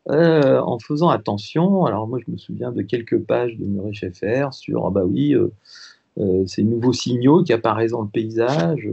euh, 0.10 0.60
en 0.62 0.80
faisant 0.80 1.10
attention. 1.10 1.86
Alors 1.86 2.08
moi 2.08 2.20
je 2.26 2.32
me 2.32 2.38
souviens 2.38 2.72
de 2.72 2.82
quelques 2.82 3.20
pages 3.20 3.58
de 3.58 3.66
Murray 3.66 3.94
Schaeffer 3.94 4.50
sur 4.52 4.86
ah 4.86 4.90
bah 4.90 5.06
oui 5.06 5.34
euh, 5.34 5.52
euh, 6.18 6.46
ces 6.48 6.64
nouveaux 6.64 6.94
signaux 6.94 7.44
qui 7.44 7.54
apparaissent 7.54 7.92
dans 7.92 8.02
le 8.02 8.08
paysage, 8.08 8.88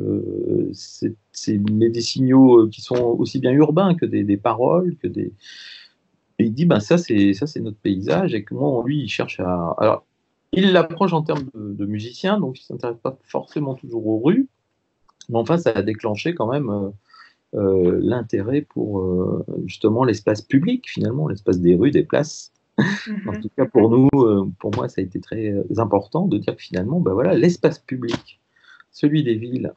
c'est, 0.72 1.60
mais 1.70 1.88
des 1.88 2.00
signaux 2.00 2.66
qui 2.68 2.80
sont 2.80 2.96
aussi 2.96 3.38
bien 3.38 3.52
urbains 3.52 3.94
que 3.94 4.06
des, 4.06 4.36
paroles, 4.36 4.96
que 4.96 5.06
des 5.06 5.32
et 6.38 6.44
il 6.44 6.54
dit 6.54 6.64
ben 6.64 6.80
ça 6.80 6.98
c'est 6.98 7.34
ça 7.34 7.46
c'est 7.46 7.60
notre 7.60 7.76
paysage 7.76 8.34
et 8.34 8.42
que 8.42 8.54
moi 8.54 8.82
lui 8.84 9.02
il 9.02 9.08
cherche 9.08 9.38
à 9.38 9.76
alors 9.78 10.04
il 10.52 10.72
l'approche 10.72 11.14
en 11.14 11.22
termes 11.22 11.48
de, 11.54 11.86
musicien, 11.86 12.38
donc 12.38 12.58
il 12.58 12.62
ne 12.62 12.66
s'intéresse 12.66 12.98
pas 13.02 13.18
forcément 13.22 13.74
toujours 13.74 14.06
aux 14.06 14.20
rues, 14.20 14.48
mais 15.32 15.38
enfin, 15.38 15.56
ça 15.56 15.70
a 15.70 15.82
déclenché 15.82 16.34
quand 16.34 16.46
même 16.46 16.68
euh, 16.68 16.90
euh, 17.54 17.98
l'intérêt 18.02 18.62
pour 18.62 19.00
euh, 19.00 19.44
justement 19.66 20.04
l'espace 20.04 20.42
public, 20.42 20.88
finalement, 20.88 21.26
l'espace 21.26 21.58
des 21.58 21.74
rues, 21.74 21.90
des 21.90 22.04
places. 22.04 22.52
Mhm. 22.78 23.28
en 23.28 23.40
tout 23.40 23.50
cas, 23.56 23.66
pour 23.66 23.90
nous, 23.90 24.08
pour 24.58 24.74
moi, 24.74 24.88
ça 24.88 25.00
a 25.00 25.04
été 25.04 25.20
très 25.20 25.54
important 25.78 26.26
de 26.26 26.38
dire 26.38 26.56
que 26.56 26.62
finalement, 26.62 27.00
ben 27.00 27.12
voilà, 27.12 27.34
l'espace 27.34 27.78
public, 27.78 28.40
celui 28.90 29.22
des 29.22 29.34
villes, 29.34 29.72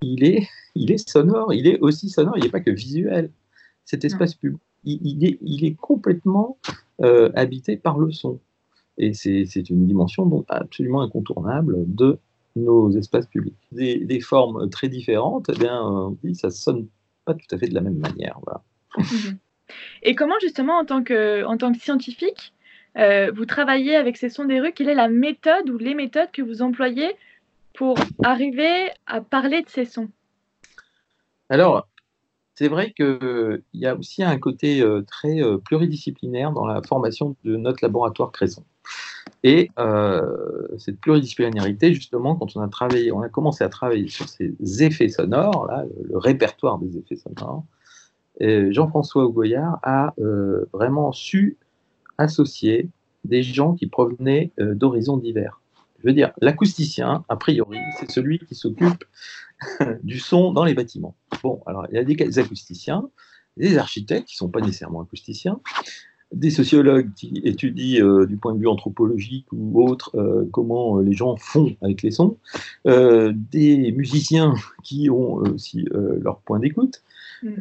il 0.00 0.24
est, 0.24 0.46
il 0.74 0.92
est 0.92 1.08
sonore, 1.08 1.52
il 1.52 1.66
est 1.66 1.80
aussi 1.80 2.08
sonore, 2.08 2.38
il 2.38 2.44
n'est 2.44 2.50
pas 2.50 2.60
que 2.60 2.70
visuel. 2.70 3.30
Cet 3.84 4.04
espace 4.04 4.34
public, 4.34 4.60
il, 4.84 5.24
est, 5.24 5.38
il 5.42 5.64
est 5.64 5.74
complètement 5.74 6.56
habité 7.34 7.76
par 7.76 7.98
le 7.98 8.12
son. 8.12 8.38
Et 8.96 9.12
c'est 9.12 9.70
une 9.70 9.86
dimension 9.86 10.24
donc 10.26 10.44
absolument 10.48 11.02
incontournable 11.02 11.84
de 11.86 12.18
nos 12.56 12.90
espaces 12.92 13.26
publics. 13.26 13.56
Des, 13.72 14.20
formes 14.20 14.68
très 14.70 14.88
différentes, 14.88 15.50
eh 15.54 15.58
bien, 15.58 16.14
ça 16.34 16.50
sonne 16.50 16.88
pas 17.24 17.34
tout 17.34 17.54
à 17.54 17.58
fait 17.58 17.68
de 17.68 17.74
la 17.74 17.80
même 17.80 17.98
manière. 17.98 18.38
Mhm. 18.96 19.38
Et 20.02 20.14
comment 20.14 20.38
justement, 20.40 20.78
en 20.78 20.84
tant 20.84 21.02
que, 21.02 21.44
en 21.44 21.56
tant 21.56 21.72
que 21.72 21.78
scientifique, 21.78 22.52
euh, 22.96 23.30
vous 23.34 23.46
travaillez 23.46 23.94
avec 23.96 24.16
ces 24.16 24.28
sons 24.28 24.44
des 24.44 24.60
rues? 24.60 24.72
Quelle 24.72 24.88
est 24.88 24.94
la 24.94 25.08
méthode 25.08 25.70
ou 25.70 25.78
les 25.78 25.94
méthodes 25.94 26.30
que 26.32 26.42
vous 26.42 26.62
employez 26.62 27.14
pour 27.74 27.96
arriver 28.24 28.90
à 29.06 29.20
parler 29.20 29.62
de 29.62 29.68
ces 29.68 29.84
sons? 29.84 30.08
Alors, 31.48 31.88
c'est 32.54 32.68
vrai 32.68 32.92
qu'il 32.92 33.62
y 33.74 33.86
a 33.86 33.94
aussi 33.94 34.22
un 34.22 34.38
côté 34.38 34.82
euh, 34.82 35.02
très 35.02 35.42
euh, 35.42 35.58
pluridisciplinaire 35.58 36.52
dans 36.52 36.66
la 36.66 36.82
formation 36.82 37.36
de 37.44 37.56
notre 37.56 37.78
laboratoire 37.82 38.32
Cresson. 38.32 38.64
Et 39.42 39.70
euh, 39.78 40.68
cette 40.78 41.00
pluridisciplinarité, 41.00 41.94
justement, 41.94 42.36
quand 42.36 42.56
on 42.56 42.60
a 42.60 42.68
travaillé, 42.68 43.10
on 43.10 43.22
a 43.22 43.28
commencé 43.28 43.64
à 43.64 43.68
travailler 43.68 44.08
sur 44.08 44.28
ces 44.28 44.54
effets 44.82 45.08
sonores, 45.08 45.66
là, 45.66 45.84
le, 46.08 46.18
répertoire 46.18 46.78
des 46.78 46.98
effets 46.98 47.16
sonores, 47.16 47.64
Jean-François 48.40 49.24
Augoyard 49.24 49.78
a 49.82 50.14
euh, 50.18 50.64
vraiment 50.72 51.12
su 51.12 51.58
associer 52.16 52.88
des 53.24 53.42
gens 53.42 53.74
qui 53.74 53.86
provenaient 53.86 54.52
euh, 54.60 54.74
d'horizons 54.74 55.16
divers. 55.16 55.60
Je 56.02 56.08
veux 56.08 56.14
dire, 56.14 56.32
l'acousticien, 56.40 57.24
a 57.28 57.36
priori, 57.36 57.78
c'est 57.98 58.10
celui 58.10 58.38
qui 58.38 58.54
s'occupe 58.54 59.04
du 60.02 60.18
son 60.18 60.52
dans 60.52 60.64
les 60.64 60.72
bâtiments. 60.72 61.14
Bon, 61.42 61.62
alors 61.66 61.86
il 61.90 61.96
y 61.96 61.98
a 61.98 62.04
des 62.04 62.38
acousticiens, 62.38 63.10
des 63.58 63.76
architectes 63.76 64.28
qui 64.28 64.34
ne 64.36 64.38
sont 64.38 64.48
pas 64.48 64.60
nécessairement 64.60 65.02
acousticiens, 65.02 65.60
des 66.32 66.50
sociologues 66.50 67.12
qui 67.14 67.40
étudient 67.44 68.04
euh, 68.04 68.26
du 68.26 68.36
point 68.36 68.54
de 68.54 68.60
vue 68.60 68.68
anthropologique 68.68 69.46
ou 69.52 69.82
autre 69.82 70.16
euh, 70.16 70.48
comment 70.52 70.98
euh, 70.98 71.02
les 71.02 71.12
gens 71.12 71.36
font 71.36 71.74
avec 71.82 72.02
les 72.02 72.12
sons, 72.12 72.36
des 72.84 73.92
musiciens 73.92 74.54
qui 74.84 75.10
ont 75.10 75.34
aussi 75.34 75.86
leur 75.92 76.40
point 76.40 76.58
d'écoute, 76.58 77.02
mm. 77.42 77.56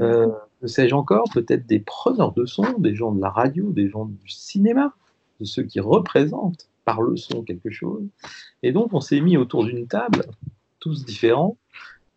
que 0.62 0.68
sais-je 0.68 0.94
encore, 0.94 1.26
peut-être 1.34 1.66
des 1.68 1.80
preneurs 1.80 2.34
de 2.34 2.46
son, 2.46 2.78
des 2.78 2.96
gens 2.96 3.12
de 3.12 3.22
la 3.22 3.30
radio, 3.30 3.72
des 3.72 3.90
gens 3.90 4.06
du 4.06 4.30
cinéma, 4.30 4.94
de 5.40 5.46
ceux 5.46 5.64
qui 5.64 5.80
représentent 5.80 6.70
par 6.86 7.02
le 7.02 7.18
son 7.18 7.44
quelque 7.44 7.70
chose. 7.70 8.04
Et 8.64 8.72
donc 8.72 8.94
on 8.94 9.02
s'est 9.02 9.22
mis 9.22 9.38
autour 9.38 9.66
d'une 9.66 9.88
table, 9.88 10.26
tous 10.80 11.06
différents, 11.06 11.58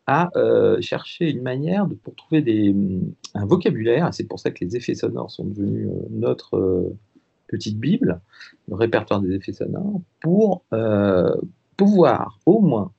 à 0.06 0.30
euh, 0.36 0.80
chercher 0.80 1.30
une 1.30 1.42
manière 1.42 1.86
de, 1.86 1.94
pour 1.94 2.14
trouver 2.14 2.42
des, 2.42 2.72
mm, 2.72 3.12
un 3.34 3.46
vocabulaire, 3.46 4.12
c'est 4.12 4.24
pour 4.24 4.40
ça 4.40 4.50
que 4.50 4.64
les 4.64 4.76
effets 4.76 4.94
sonores 4.94 5.30
sont 5.30 5.44
devenus 5.44 5.88
euh, 5.88 6.06
notre 6.10 6.56
euh, 6.56 6.96
petite 7.48 7.78
Bible, 7.78 8.20
le 8.68 8.74
répertoire 8.74 9.20
des 9.20 9.34
effets 9.34 9.52
sonores, 9.52 10.00
pour 10.20 10.64
pouvoir 11.76 12.38
au 12.46 12.60
moins 12.60 12.92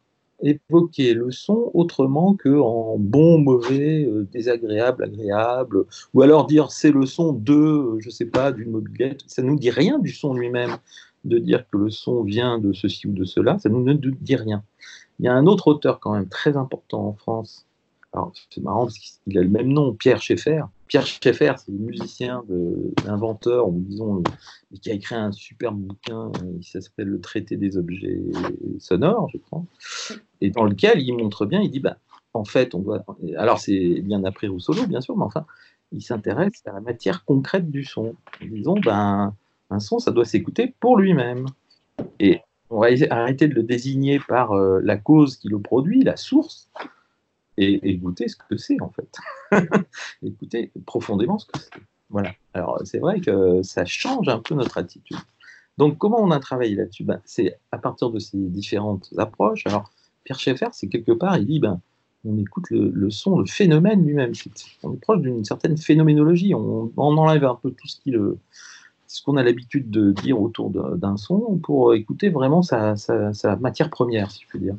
évoquer 0.44 1.14
le 1.16 1.32
son 1.32 1.72
autrement 1.74 2.36
que 2.36 2.60
en 2.60 2.98
bon, 3.00 3.40
mauvais, 3.40 4.08
désagréable, 4.32 5.06
agréable, 5.06 5.86
ou 6.14 6.22
alors 6.22 6.46
dire 6.46 6.72
c'est 6.72 6.92
le 6.92 7.08
son 7.08 7.34
de, 7.34 7.98
je 8.00 8.12
sais 8.12 8.26
pas, 8.26 8.52
d'une 8.52 8.70
mobilette. 8.70 9.22
Ça 9.26 9.42
nous 9.42 9.58
dit 9.58 9.72
rien 9.72 9.98
du 9.98 10.12
son 10.12 10.36
lui-même. 10.36 10.78
De 11.24 11.40
dire 11.40 11.66
que 11.72 11.78
le 11.78 11.90
son 11.90 12.22
vient 12.22 12.60
de 12.60 12.74
ceci 12.74 13.08
ou 13.08 13.14
de 13.14 13.24
cela, 13.24 13.58
ça 13.58 13.70
nous 13.70 13.82
ne 13.82 13.94
dit 13.94 14.36
rien. 14.36 14.62
Il 15.20 15.25
y 15.25 15.27
a 15.27 15.34
un 15.34 15.46
autre 15.46 15.67
auteur 15.67 16.00
quand 16.00 16.13
même 16.13 16.27
très 16.27 16.58
important 16.58 17.08
en 17.08 17.13
France. 17.13 17.65
C'est 18.50 18.62
marrant 18.62 18.86
parce 18.86 18.98
qu'il 18.98 19.38
a 19.38 19.41
le 19.41 19.50
même 19.50 19.70
nom, 19.70 19.93
Pierre 19.93 20.22
Schaeffer. 20.22 20.63
Pierre 20.88 21.05
Schaeffer, 21.08 21.53
c'est 21.58 21.72
le 21.72 21.79
musicien, 21.79 22.43
l'inventeur, 23.08 23.67
ou 23.70 23.74
disons, 23.79 24.22
qui 24.82 24.91
a 24.91 24.93
écrit 24.93 25.15
un 25.15 25.32
superbe 25.32 25.77
bouquin, 25.77 26.32
qui 26.62 26.70
s'appelle 26.70 27.08
Le 27.08 27.20
traité 27.20 27.58
des 27.58 27.75
objets 27.77 28.22
sonores, 28.77 29.29
je 29.34 29.39
crois, 29.39 29.63
et 30.41 30.51
dans 30.51 30.65
lequel 30.65 31.01
il 31.01 31.17
montre 31.17 31.48
bien, 31.48 31.62
il 31.62 31.72
dit, 31.72 31.79
bah, 31.79 31.98
en 32.34 32.46
fait, 32.46 32.75
on 32.75 32.79
doit. 32.79 33.03
Alors, 33.38 33.60
c'est 33.60 34.01
bien 34.01 34.24
après 34.24 34.48
Rousseau, 34.48 34.74
bien 34.88 35.01
sûr, 35.01 35.17
mais 35.17 35.25
enfin, 35.25 35.46
il 35.91 36.01
s'intéresse 36.01 36.62
à 36.65 36.74
la 36.74 36.82
matière 36.82 37.25
concrète 37.25 37.70
du 37.70 37.84
son. 37.84 38.15
Disons, 38.41 38.75
ben, 38.79 39.36
un 39.70 39.79
son, 39.79 40.00
ça 40.00 40.12
doit 40.12 40.25
s'écouter 40.25 40.75
pour 40.79 40.98
lui-même. 40.98 41.46
Et 42.20 42.41
on 42.74 42.80
va 42.80 42.88
arrêter 43.12 43.48
de 43.48 43.53
le 43.53 43.63
désigner 43.63 44.20
par 44.20 44.53
euh, 44.53 44.80
la 44.84 44.98
cause 44.98 45.38
qui 45.38 45.48
le 45.48 45.60
produit, 45.60 46.03
la 46.03 46.18
source, 46.18 46.70
et 47.58 47.92
écouter 47.92 48.27
ce 48.27 48.36
que 48.36 48.58
c'est 48.58 48.82
en 48.82 48.89
fait. 48.89 49.15
écouter 50.24 50.72
profondément 50.86 51.38
ce 51.38 51.46
que 51.46 51.60
c'est. 51.60 51.82
Voilà. 52.10 52.32
Alors 52.53 52.82
c'est 52.84 53.00
vrai 53.00 53.22
que 53.22 53.62
ça 53.62 53.86
change 53.86 54.27
un 54.27 54.39
peu 54.39 54.56
notre 54.56 54.77
attitude. 54.77 55.18
Donc 55.77 55.98
comment 56.00 56.20
on 56.20 56.32
a 56.32 56.39
travaillé 56.39 56.75
là-dessus? 56.75 57.03
Ben, 57.03 57.22
C'est 57.25 57.60
à 57.72 57.77
partir 57.77 58.10
de 58.10 58.20
ces 58.20 58.38
différentes 58.38 59.13
approches. 59.18 59.65
Alors 59.68 59.92
Pierre 60.24 60.39
Schaeffer, 60.39 60.70
c'est 60.72 60.88
quelque 60.88 61.12
part, 61.12 61.38
il 61.38 61.46
dit, 61.46 61.60
ben, 61.60 61.80
on 62.25 62.38
écoute 62.38 62.65
le, 62.72 63.10
son, 63.10 63.38
le 63.38 63.46
phénomène 63.46 64.06
lui-même. 64.06 64.32
On 64.82 64.94
est 64.94 64.98
proche 64.98 65.22
d'une 65.22 65.44
certaine 65.44 65.77
phénoménologie. 65.77 66.56
On, 66.56 66.92
on, 66.96 67.18
enlève 67.18 67.44
un 67.44 67.56
peu 67.56 67.72
tout 67.72 67.88
ce 67.88 68.00
qui 68.00 68.12
le, 68.12 68.38
ce 69.13 69.22
qu'on 69.22 69.38
a 69.38 69.43
l'habitude 69.43 69.91
de 69.91 70.12
dire 70.12 70.41
autour 70.41 70.72
d'un 70.72 71.17
son 71.17 71.60
pour 71.62 71.93
écouter 71.93 72.29
vraiment 72.29 72.63
sa, 72.63 72.96
matière 73.60 73.91
première, 73.91 74.32
si 74.32 74.41
je 74.41 74.48
puis 74.48 74.60
dire. 74.60 74.75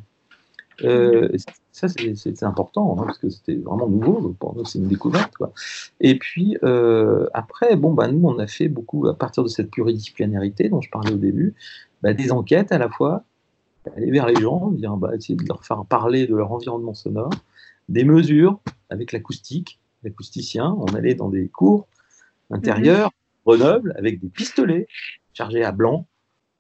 Euh, 0.83 1.31
ça, 1.71 1.87
c'est 1.89 2.43
important, 2.43 2.97
hein, 2.99 3.05
parce 3.07 3.19
que 3.19 3.31
c'était 3.31 3.55
vraiment 3.55 3.87
nouveau, 3.87 4.35
pour 4.41 4.57
nous, 4.57 4.65
c'est 4.65 4.81
une 4.81 4.89
découverte. 4.89 5.33
Et 6.01 6.19
puis, 6.19 6.59
euh, 6.65 7.29
après, 7.33 7.77
bon, 7.77 7.95
bah, 7.95 8.09
nous, 8.09 8.29
on 8.29 8.41
a 8.41 8.49
fait 8.49 8.67
beaucoup, 8.67 9.07
à 9.07 9.15
partir 9.15 9.45
de 9.45 9.49
cette 9.49 9.71
pluridisciplinarité 9.71 10.69
dont 10.69 10.81
je 10.81 10.91
parlais 10.91 11.13
au 11.13 11.17
début, 11.17 11.55
bah, 12.03 12.13
des 12.13 12.33
enquêtes 12.33 12.73
à 12.73 12.79
la 12.79 12.89
fois, 12.89 13.23
aller 13.97 14.11
vers 14.11 14.27
les 14.27 14.41
gens, 14.41 14.73
dire, 14.73 14.97
bah, 14.97 15.15
essayer 15.15 15.37
de 15.37 15.47
leur 15.47 15.65
faire 15.65 15.85
parler 15.85 16.27
de 16.27 16.35
leur 16.35 16.51
environnement 16.51 16.95
sonore, 16.95 17.31
des 17.89 18.03
mesures 18.03 18.59
avec 18.91 19.13
l'acoustique, 19.13 19.79
l'acousticien, 20.03 20.77
on 20.77 20.93
allait 20.97 21.15
dans 21.15 21.29
des 21.29 21.47
cours 21.47 21.87
intérieurs, 22.51 23.13
Grenoble 23.45 23.95
avec 23.99 24.21
des 24.21 24.29
pistolets 24.29 24.87
chargés 25.33 25.65
à 25.65 25.73
blanc. 25.73 26.07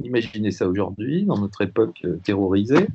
Imaginez 0.02 0.50
ça 0.50 0.68
aujourd'hui, 0.68 1.24
dans 1.24 1.38
notre 1.38 1.62
époque 1.62 2.00
euh, 2.04 2.16
terrorisée. 2.24 2.88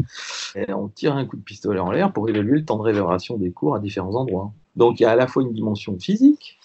On 0.67 0.89
tire 0.89 1.15
un 1.15 1.25
coup 1.25 1.38
de 1.38 1.41
pistolet 1.41 1.79
en 1.79 1.91
l'air 1.91 2.12
pour 2.12 2.27
évaluer 2.27 2.60
le 2.60 2.65
temps 2.65 2.77
de 2.77 2.84
réverbération 2.84 3.38
des 3.38 3.51
cours 3.51 3.75
à 3.75 3.79
différents 3.79 4.15
endroits. 4.15 4.51
Donc 4.75 5.00
il 5.00 5.03
y 5.03 5.05
a 5.05 5.12
à 5.12 5.15
la 5.15 5.27
fois 5.27 5.43
une 5.43 5.53
dimension 5.53 5.98
physique, 5.98 6.60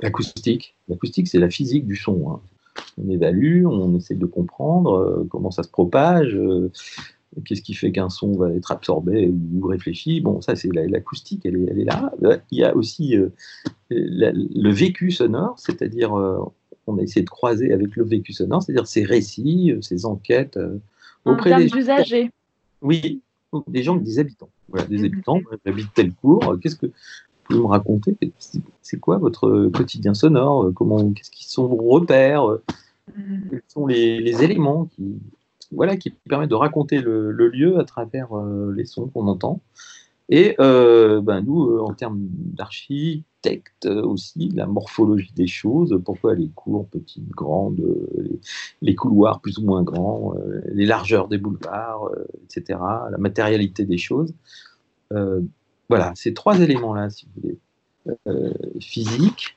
l'acoustique. 0.00 0.74
L'acoustique, 0.88 1.28
c'est 1.28 1.38
la 1.38 1.50
physique 1.50 1.86
du 1.86 1.96
son. 1.96 2.30
Hein. 2.30 2.40
on 2.96 3.10
évalue, 3.10 3.66
on 3.66 3.96
essaie 3.96 4.14
de 4.14 4.26
comprendre 4.26 5.26
comment 5.30 5.50
ça 5.50 5.62
se 5.62 5.68
propage, 5.68 6.38
qu'est-ce 7.44 7.62
qui 7.62 7.74
fait 7.74 7.92
qu'un 7.92 8.08
son 8.08 8.32
va 8.36 8.50
être 8.52 8.72
absorbé 8.72 9.28
ou 9.28 9.66
réfléchi. 9.66 10.20
Bon, 10.20 10.40
ça 10.40 10.56
c'est 10.56 10.72
l'acoustique, 10.72 11.44
elle, 11.44 11.56
est, 11.56 11.84
là. 11.84 12.12
Il 12.50 12.58
y 12.58 12.64
a 12.64 12.74
aussi 12.74 13.16
le 13.94 14.70
vécu 14.70 15.10
sonore, 15.10 15.58
c'est-à-dire 15.58 16.12
on 16.86 16.98
a 16.98 17.02
essayé 17.02 17.22
de 17.22 17.30
croiser 17.30 17.72
avec 17.72 17.96
le 17.96 18.04
vécu 18.04 18.32
sonore, 18.32 18.62
c'est-à-dire 18.62 18.86
ces 18.86 19.04
récits, 19.04 19.74
ces 19.80 20.06
enquêtes 20.06 20.58
auprès 21.24 21.56
des 21.56 21.74
usagers. 21.74 22.30
Oui, 22.80 23.20
des 23.68 23.82
gens, 23.82 23.96
des 23.96 24.18
habitants. 24.18 24.50
Voilà, 24.68 24.86
des 24.86 25.04
habitants, 25.04 25.40
j'habite 25.64 25.88
tel 25.94 26.12
cours, 26.12 26.58
qu'est-ce 26.60 26.76
que 26.76 26.86
vous 26.86 26.92
pouvez 27.44 27.60
me 27.60 27.66
raconter? 27.66 28.16
C'est 28.82 28.98
quoi 28.98 29.18
votre 29.18 29.68
quotidien 29.68 30.14
sonore? 30.14 30.72
Comment, 30.74 31.12
qu'est-ce 31.12 31.30
qui 31.30 31.48
sont 31.48 31.66
vos 31.66 31.76
repères? 31.76 32.58
Mm-hmm. 33.10 33.48
Quels 33.50 33.62
sont 33.68 33.86
les, 33.86 34.42
éléments 34.42 34.86
qui, 34.86 35.18
voilà, 35.72 35.96
qui 35.96 36.10
permettent 36.10 36.50
de 36.50 36.54
raconter 36.54 37.00
le, 37.00 37.32
lieu 37.32 37.78
à 37.78 37.84
travers 37.84 38.36
euh, 38.36 38.72
les 38.76 38.84
sons 38.84 39.08
qu'on 39.08 39.26
entend? 39.26 39.60
Et 40.28 40.54
euh, 40.60 41.20
ben 41.20 41.40
nous, 41.42 41.70
euh, 41.70 41.80
en 41.80 41.92
termes 41.94 42.20
d'architecte 43.42 43.86
aussi, 43.86 44.50
la 44.54 44.66
morphologie 44.66 45.32
des 45.34 45.46
choses, 45.46 45.98
pourquoi 46.04 46.34
les 46.34 46.48
cours 46.48 46.86
petites, 46.88 47.28
grandes, 47.30 47.82
les, 48.80 48.94
couloirs 48.94 49.40
plus 49.40 49.58
ou 49.58 49.64
moins 49.64 49.82
grands, 49.82 50.34
les 50.72 50.86
largeurs 50.86 51.28
des 51.28 51.38
boulevards, 51.38 52.10
etc., 52.44 52.78
la 53.10 53.18
matérialité 53.18 53.84
des 53.84 53.98
choses. 53.98 54.32
voilà, 55.88 56.12
ces 56.14 56.34
trois 56.34 56.58
éléments-là, 56.60 57.10
si 57.10 57.26
vous 57.26 57.42
voulez. 57.42 58.80
physique, 58.80 59.56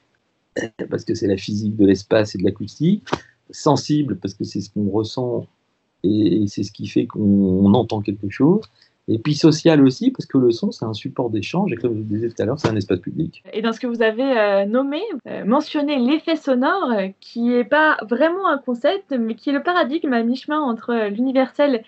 parce 0.90 1.06
que 1.06 1.14
c'est 1.14 1.28
la 1.28 1.38
physique 1.38 1.76
de 1.76 1.86
l'espace 1.86 2.36
et 2.36 2.38
de 2.38 2.44
l'acoustique, 2.44 3.08
sensible, 3.52 4.18
parce 4.18 4.34
que 4.34 4.44
c'est 4.44 4.62
ce 4.62 4.70
qu'on 4.70 4.90
ressent 4.90 5.48
et 6.04 6.46
c'est 6.48 6.64
ce 6.64 6.72
qui 6.72 6.88
fait 6.88 7.08
qu'on 7.08 7.74
entend 7.74 8.02
quelque 8.02 8.30
chose. 8.30 8.62
Et 9.08 9.20
puis 9.20 9.36
social 9.36 9.84
aussi, 9.84 10.10
parce 10.10 10.26
que 10.26 10.38
le 10.38 10.52
son, 10.52 10.72
c'est 10.72 10.86
un 10.86 10.94
support 10.94 11.30
d'échange, 11.30 11.72
et 11.72 11.76
comme 11.76 11.94
je 11.94 11.98
vous 12.00 12.04
disais 12.04 12.30
tout 12.30 12.42
à 12.42 12.46
l'heure, 12.46 12.60
c'est 12.60 12.70
un 12.70 12.76
espace 12.76 13.00
public. 13.00 13.44
Et 13.54 13.62
dans 13.62 13.72
ce 13.72 13.80
que 13.80 13.86
vous 13.86 14.02
avez 14.02 14.24
euh, 14.24 14.66
nommé, 14.66 15.02
euh, 15.28 15.46
mentionné 15.46 15.98
l'effet 16.00 16.36
sonore, 16.36 16.92
euh, 16.92 17.08
qui 17.20 17.42
n'est 17.42 17.64
pas 17.64 17.98
vraiment 18.02 18.48
un 18.48 18.58
concept, 18.58 19.12
mais 19.12 19.36
qui 19.36 19.52
est 19.52 19.54
le 19.54 19.62
paradigme 19.62 20.14
à 20.14 20.24
mi-chemin 20.24 20.60
entre 20.60 21.10
l'universel 21.10 21.84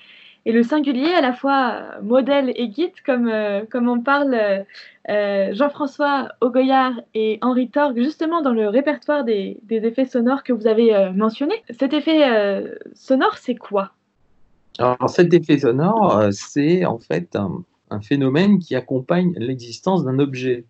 et 0.46 0.52
le 0.52 0.62
singulier, 0.62 1.12
à 1.14 1.22
la 1.22 1.34
fois 1.34 2.00
modèle 2.04 2.54
et 2.56 2.70
guide, 2.70 2.94
comme, 3.06 3.30
comme 3.70 3.90
en 3.90 4.00
parle 4.00 4.66
Jean-François 5.10 6.30
Augoyard 6.40 6.94
et 7.14 7.38
Henri 7.42 7.70
Torg, 7.70 7.98
justement 7.98 8.42
dans 8.42 8.54
le 8.54 8.70
répertoire 8.70 9.26
des, 9.26 9.60
des 9.64 9.86
effets 9.86 10.06
sonores 10.06 10.44
que 10.44 10.54
vous 10.54 10.66
avez 10.66 11.12
mentionnés. 11.14 11.62
Cet 11.78 11.92
effet 11.92 12.64
sonore, 12.94 13.38
c'est 13.38 13.56
quoi? 13.56 13.92
Alors, 14.78 15.10
cet 15.10 15.34
effet 15.34 15.60
sonore, 15.60 16.18
euh, 16.18 16.30
c'est 16.32 16.86
en 16.86 17.00
fait 17.00 17.36
un, 17.36 18.02
phénomène 18.02 18.60
qui 18.60 18.76
accompagne 18.76 19.34
l'existence 19.38 20.04
d'un 20.04 20.20
objet. 20.20 20.66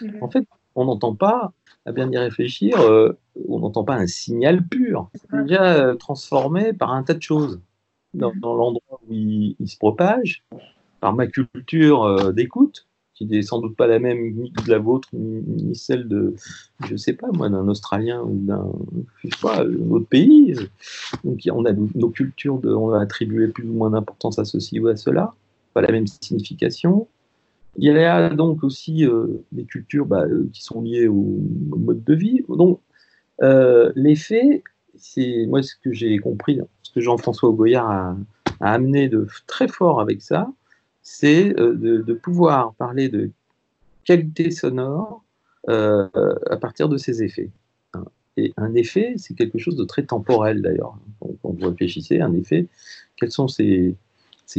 Mhm. 0.00 0.18
En 0.22 0.30
fait, 0.30 0.46
on 0.74 0.84
n'entend 0.84 1.14
pas, 1.14 1.52
à 1.86 1.92
bien 1.92 2.10
y 2.10 2.18
réfléchir, 2.18 2.78
euh, 2.80 3.18
on 3.48 3.60
n'entend 3.60 3.84
pas 3.84 3.94
un 3.94 4.06
signal 4.06 4.66
pur. 4.66 5.10
C'est 5.14 5.42
déjà 5.42 5.74
euh, 5.74 5.94
transformé 5.94 6.72
par 6.72 6.92
un 6.92 7.02
tas 7.02 7.14
de 7.14 7.22
choses. 7.22 7.60
Dans, 8.14 8.32
mhm. 8.32 8.40
l'endroit 8.42 9.00
où 9.08 9.12
il, 9.12 9.56
se 9.66 9.76
propage, 9.76 10.44
par 11.00 11.14
ma 11.14 11.26
culture 11.26 12.32
d'écoute, 12.32 12.87
qui 13.18 13.26
n'est 13.26 13.42
sans 13.42 13.60
doute 13.60 13.74
pas 13.74 13.88
la 13.88 13.98
même 13.98 14.32
ni 14.32 14.50
de 14.50 14.70
la 14.70 14.78
vôtre, 14.78 15.08
ni, 15.12 15.74
celle 15.74 16.06
de, 16.06 16.34
je 16.88 16.94
sais 16.94 17.14
pas 17.14 17.26
moi, 17.32 17.48
d'un 17.48 17.66
Australien 17.66 18.22
ou 18.22 18.32
d'un, 18.32 18.64
pas, 19.42 19.64
autre 19.64 20.06
pays. 20.06 20.54
Donc 21.24 21.40
on 21.52 21.64
a 21.64 21.72
nos 21.72 22.10
cultures, 22.10 22.58
de, 22.58 22.72
on 22.72 22.92
a 22.92 23.00
attribué 23.00 23.48
plus 23.48 23.68
ou 23.68 23.72
moins 23.72 23.90
d'importance 23.90 24.38
à 24.38 24.44
ceci 24.44 24.78
ou 24.78 24.86
à 24.86 24.94
cela, 24.94 25.34
pas 25.74 25.80
la 25.80 25.90
même 25.90 26.06
signification. 26.06 27.08
Il 27.76 27.84
y 27.84 27.90
a 27.90 28.30
donc 28.30 28.62
aussi 28.62 29.04
euh, 29.04 29.44
des 29.50 29.64
cultures 29.64 30.06
bah, 30.06 30.24
euh, 30.24 30.48
qui 30.52 30.62
sont 30.62 30.80
liées 30.80 31.08
au, 31.08 31.40
mode 31.76 32.04
de 32.04 32.14
vie. 32.14 32.44
Donc 32.48 32.80
euh, 33.42 33.92
l'effet, 33.96 34.62
c'est 34.96 35.46
moi 35.48 35.62
ce 35.64 35.74
que 35.82 35.92
j'ai 35.92 36.16
compris, 36.18 36.60
ce 36.82 36.92
que 36.92 37.00
Jean-François 37.00 37.50
Goyard 37.50 37.90
a 37.90 38.16
amené 38.60 39.08
de 39.08 39.26
très 39.48 39.66
fort 39.66 40.00
avec 40.00 40.22
ça, 40.22 40.52
c'est 41.10 41.58
euh, 41.58 41.74
de, 41.74 42.12
pouvoir 42.12 42.74
parler 42.74 43.08
de 43.08 43.30
qualité 44.04 44.50
sonore 44.50 45.24
euh, 45.70 46.06
à 46.50 46.56
partir 46.58 46.88
de 46.88 46.98
ces 46.98 47.22
effets. 47.22 47.50
Et 48.36 48.52
un 48.56 48.74
effet, 48.74 49.14
c'est 49.16 49.34
quelque 49.34 49.58
chose 49.58 49.74
de 49.74 49.84
très 49.84 50.04
temporel 50.04 50.60
d'ailleurs. 50.62 50.96
Quand 51.20 51.56
vous 51.58 51.68
réfléchissez, 51.68 52.20
un 52.20 52.34
effet, 52.34 52.68
quelles 53.16 53.32
sont 53.32 53.48
ces, 53.48 53.96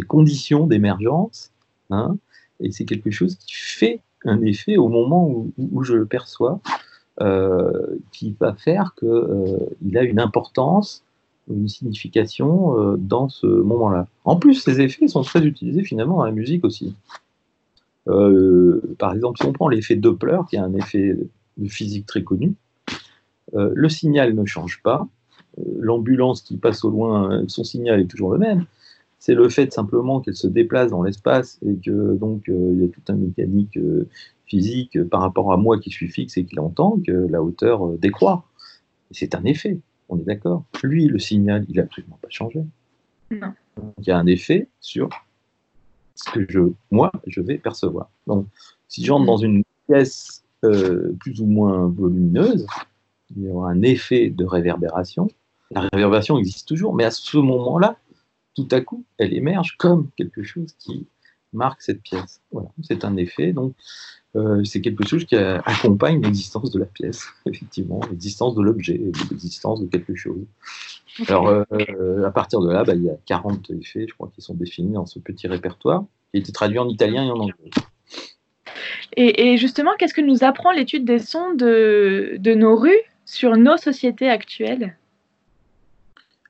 conditions 0.07 0.65
d'émergence 0.67 1.51
hein, 1.91 2.17
Et 2.59 2.71
c'est 2.71 2.83
quelque 2.83 3.11
chose 3.11 3.35
qui 3.35 3.53
fait 3.53 4.01
un 4.25 4.41
effet 4.41 4.75
au 4.75 4.89
moment 4.89 5.29
où, 5.57 5.83
je 5.83 5.93
le 5.93 6.07
perçois, 6.07 6.59
euh, 7.21 7.95
qui 8.11 8.35
va 8.39 8.53
faire 8.55 8.95
qu'il 8.99 9.97
a 9.97 10.03
une 10.03 10.19
importance 10.19 11.05
une 11.49 11.67
signification 11.67 12.79
euh, 12.79 12.97
dans 12.97 13.29
ce 13.29 13.47
moment-là. 13.47 14.07
En 14.25 14.35
plus, 14.35 14.55
ces 14.55 14.81
effets 14.81 15.07
sont 15.07 15.21
très 15.21 15.43
utilisés 15.43 15.83
finalement 15.83 16.17
dans 16.17 16.25
la 16.25 16.31
musique 16.31 16.63
aussi. 16.65 16.95
Euh, 18.07 18.81
par 18.97 19.13
exemple, 19.13 19.39
si 19.39 19.45
on 19.45 19.53
prend 19.53 19.67
l'effet 19.67 19.95
Doppler, 19.95 20.39
qui 20.49 20.55
est 20.55 20.59
un 20.59 20.73
effet 20.73 21.17
de 21.57 21.67
physique 21.67 22.05
très 22.05 22.23
connu, 22.23 22.55
euh, 23.55 23.71
le 23.73 23.89
signal 23.89 24.33
ne 24.35 24.45
change 24.45 24.81
pas. 24.83 25.07
L'ambulance 25.79 26.41
qui 26.41 26.57
passe 26.57 26.83
au 26.85 26.89
loin, 26.89 27.43
son 27.47 27.63
signal 27.63 27.99
est 27.99 28.05
toujours 28.05 28.31
le 28.31 28.37
même. 28.37 28.65
C'est 29.17 29.35
le 29.35 29.49
fait 29.49 29.73
simplement 29.73 30.21
qu'elle 30.21 30.35
se 30.35 30.47
déplace 30.47 30.91
dans 30.91 31.03
l'espace 31.03 31.59
et 31.65 31.75
que 31.75 32.15
donc 32.15 32.43
il 32.47 32.81
y 32.81 32.85
a 32.85 32.87
toute 32.87 33.09
une 33.09 33.27
mécanique 33.27 33.77
physique 34.45 35.03
par 35.09 35.19
rapport 35.19 35.51
à 35.51 35.57
moi 35.57 35.77
qui 35.77 35.89
suis 35.89 36.07
fixe 36.07 36.37
et 36.37 36.45
qui 36.45 36.55
l'entend 36.55 37.01
que 37.05 37.11
la 37.11 37.43
hauteur 37.43 37.89
décroît. 37.97 38.45
C'est 39.11 39.35
un 39.35 39.43
effet 39.43 39.81
on 40.09 40.19
est 40.19 40.23
d'accord. 40.23 40.63
Lui, 40.83 41.07
le 41.07 41.19
signal, 41.19 41.65
il 41.69 41.77
n'a 41.77 41.83
absolument 41.83 42.19
pas 42.21 42.29
changé. 42.29 42.61
Non. 43.31 43.53
il 43.99 44.07
y 44.07 44.11
a 44.11 44.17
un 44.17 44.25
effet 44.25 44.67
sur 44.81 45.09
ce 46.15 46.31
que 46.31 46.45
je, 46.49 46.59
moi, 46.91 47.11
je 47.27 47.41
vais 47.41 47.57
percevoir. 47.57 48.09
Donc, 48.27 48.47
si 48.87 49.05
j'entre 49.05 49.25
dans 49.25 49.37
une 49.37 49.63
pièce 49.87 50.43
euh, 50.65 51.13
plus 51.19 51.39
ou 51.41 51.45
moins 51.45 51.87
volumineuse, 51.87 52.65
il 53.35 53.43
y 53.43 53.49
aura 53.49 53.69
un 53.69 53.81
effet 53.83 54.29
de 54.29 54.45
réverbération. 54.45 55.27
La 55.71 55.81
réverbération 55.93 56.39
existe 56.39 56.67
toujours, 56.67 56.95
mais 56.95 57.05
à 57.05 57.11
ce 57.11 57.37
moment-là, 57.37 57.97
tout 58.55 58.67
à 58.71 58.81
coup, 58.81 59.05
elle 59.17 59.33
émerge 59.33 59.77
comme 59.77 60.09
quelque 60.17 60.43
chose 60.43 60.73
qui 60.79 61.05
marque 61.53 61.81
cette 61.81 62.01
pièce. 62.01 62.41
Voilà, 62.51 62.69
c'est 62.81 63.03
un 63.03 63.15
effet. 63.17 63.53
Donc, 63.53 63.73
euh, 64.35 64.63
c'est 64.63 64.81
quelque 64.81 65.07
chose 65.07 65.25
qui 65.25 65.35
accompagne 65.35 66.21
l'existence 66.21 66.71
de 66.71 66.79
la 66.79 66.85
pièce, 66.85 67.27
effectivement, 67.45 67.99
l'existence 68.09 68.55
de 68.55 68.61
l'objet, 68.61 69.01
l'existence 69.31 69.81
de 69.81 69.87
quelque 69.87 70.15
chose. 70.15 70.45
Alors, 71.27 71.47
euh, 71.47 72.23
à 72.23 72.31
partir 72.31 72.61
de 72.61 72.71
là, 72.71 72.83
bah, 72.83 72.93
il 72.95 73.03
y 73.03 73.09
a 73.09 73.17
40 73.25 73.71
effets, 73.71 74.05
je 74.07 74.13
crois, 74.13 74.31
qui 74.33 74.41
sont 74.41 74.53
définis 74.53 74.93
dans 74.93 75.05
ce 75.05 75.19
petit 75.19 75.47
répertoire, 75.47 76.05
qui 76.31 76.37
a 76.37 76.39
été 76.39 76.51
traduit 76.51 76.79
en 76.79 76.87
italien 76.87 77.25
et 77.25 77.31
en 77.31 77.39
anglais. 77.39 77.71
Et, 79.17 79.57
justement, 79.57 79.91
qu'est-ce 79.97 80.13
que 80.13 80.21
nous 80.21 80.43
apprend 80.43 80.71
l'étude 80.71 81.03
des 81.03 81.19
sons 81.19 81.53
de, 81.53 82.37
de 82.39 82.53
nos 82.53 82.77
rues 82.77 83.01
sur 83.25 83.57
nos 83.57 83.75
sociétés 83.75 84.29
actuelles? 84.29 84.95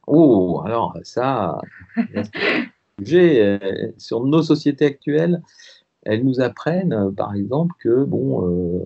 Oh, 0.06 0.62
alors 0.66 0.98
ça, 1.04 1.60
euh, 3.14 3.58
sur 3.98 4.24
nos 4.24 4.42
sociétés 4.42 4.86
actuelles, 4.86 5.42
elles 6.04 6.24
nous 6.24 6.40
apprennent, 6.40 6.94
euh, 6.94 7.12
par 7.12 7.36
exemple, 7.36 7.76
que 7.80 7.90
euh, 7.90 8.80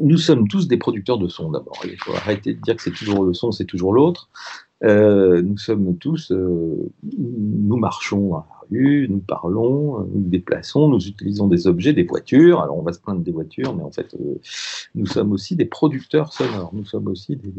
nous 0.00 0.16
sommes 0.16 0.48
tous 0.48 0.68
des 0.68 0.76
producteurs 0.76 1.18
de 1.18 1.28
son 1.28 1.50
d'abord. 1.50 1.78
Il 1.84 1.96
faut 1.98 2.14
arrêter 2.14 2.54
de 2.54 2.60
dire 2.60 2.76
que 2.76 2.82
c'est 2.82 2.92
toujours 2.92 3.24
le 3.24 3.34
son, 3.34 3.52
c'est 3.52 3.64
toujours 3.64 3.92
l'autre. 3.92 4.28
Nous 4.84 5.58
sommes 5.58 5.96
tous, 5.98 6.32
nous 6.32 7.76
marchons 7.76 8.30
dans 8.30 8.36
la 8.38 8.66
rue, 8.68 9.06
nous 9.08 9.20
parlons, 9.20 10.00
nous 10.12 10.28
déplaçons, 10.28 10.88
nous 10.88 11.06
utilisons 11.06 11.46
des 11.46 11.68
objets, 11.68 11.92
des 11.92 12.02
voitures. 12.02 12.60
Alors 12.60 12.78
on 12.78 12.82
va 12.82 12.92
se 12.92 12.98
plaindre 12.98 13.20
des 13.20 13.30
voitures, 13.30 13.76
mais 13.76 13.84
en 13.84 13.92
fait, 13.92 14.16
nous 14.96 15.06
sommes 15.06 15.30
aussi 15.30 15.54
des 15.54 15.66
producteurs 15.66 16.32
sonores. 16.32 16.70
Nous 16.72 16.84
sommes 16.84 17.06
aussi 17.06 17.36
des, 17.36 17.52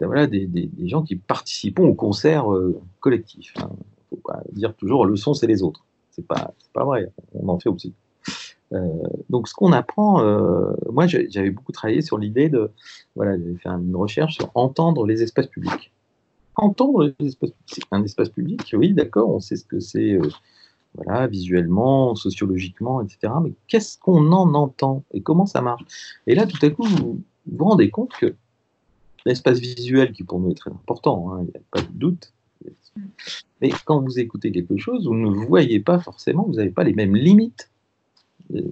voilà, 0.00 0.26
des, 0.26 0.70
gens 0.84 1.02
qui 1.02 1.16
participons 1.16 1.88
au 1.88 1.94
concert 1.94 2.46
collectif. 3.00 3.54
Il 3.56 3.62
hein. 3.62 3.70
ne 3.70 4.16
faut 4.16 4.22
pas 4.22 4.42
dire 4.52 4.74
toujours 4.74 5.06
le 5.06 5.16
son, 5.16 5.34
c'est 5.34 5.46
les 5.46 5.62
autres. 5.62 5.84
C'est 6.10 6.26
pas, 6.26 6.52
pas 6.72 6.84
vrai. 6.84 7.10
On 7.34 7.48
en 7.48 7.58
fait 7.58 7.68
aussi. 7.68 7.94
Euh, 8.72 8.88
donc, 9.30 9.48
ce 9.48 9.54
qu'on 9.54 9.72
apprend, 9.72 10.20
euh, 10.22 10.72
moi, 10.90 11.06
j'avais 11.06 11.50
beaucoup 11.50 11.72
travaillé 11.72 12.02
sur 12.02 12.18
l'idée 12.18 12.48
de, 12.48 12.70
voilà, 13.14 13.38
j'avais 13.38 13.54
fait 13.56 13.68
une 13.68 13.94
recherche 13.94 14.36
sur 14.36 14.50
entendre 14.54 15.06
les 15.06 15.22
espaces 15.22 15.46
publics. 15.46 15.92
Entendre 16.56 17.12
les 17.18 17.26
espaces 17.28 17.50
publics, 17.50 17.86
un 17.90 18.02
espace 18.02 18.28
public, 18.30 18.74
oui, 18.76 18.94
d'accord, 18.94 19.30
on 19.30 19.40
sait 19.40 19.56
ce 19.56 19.64
que 19.64 19.78
c'est, 19.78 20.14
euh, 20.14 20.28
voilà, 20.94 21.26
visuellement, 21.26 22.14
sociologiquement, 22.14 23.02
etc. 23.02 23.34
Mais 23.42 23.52
qu'est-ce 23.68 23.98
qu'on 23.98 24.32
en 24.32 24.54
entend 24.54 25.04
et 25.12 25.20
comment 25.20 25.46
ça 25.46 25.60
marche? 25.60 25.82
Et 26.26 26.34
là, 26.34 26.46
tout 26.46 26.64
à 26.64 26.70
coup, 26.70 26.84
vous 26.84 27.20
vous 27.46 27.64
rendez 27.64 27.90
compte 27.90 28.12
que 28.18 28.34
l'espace 29.26 29.58
visuel 29.58 30.12
qui 30.12 30.24
pour 30.24 30.40
nous 30.40 30.50
est 30.50 30.54
très 30.54 30.70
important, 30.70 31.32
hein, 31.32 31.40
il 31.42 31.46
n'y 31.48 31.56
a 31.56 31.60
pas 31.70 31.82
de 31.82 31.92
doute. 31.92 32.32
Mais 33.60 33.70
quand 33.84 34.00
vous 34.00 34.18
écoutez 34.18 34.52
quelque 34.52 34.78
chose, 34.78 35.06
vous 35.06 35.14
ne 35.14 35.46
voyez 35.46 35.80
pas 35.80 35.98
forcément, 35.98 36.44
vous 36.44 36.54
n'avez 36.54 36.70
pas 36.70 36.84
les 36.84 36.94
mêmes 36.94 37.16
limites. 37.16 37.70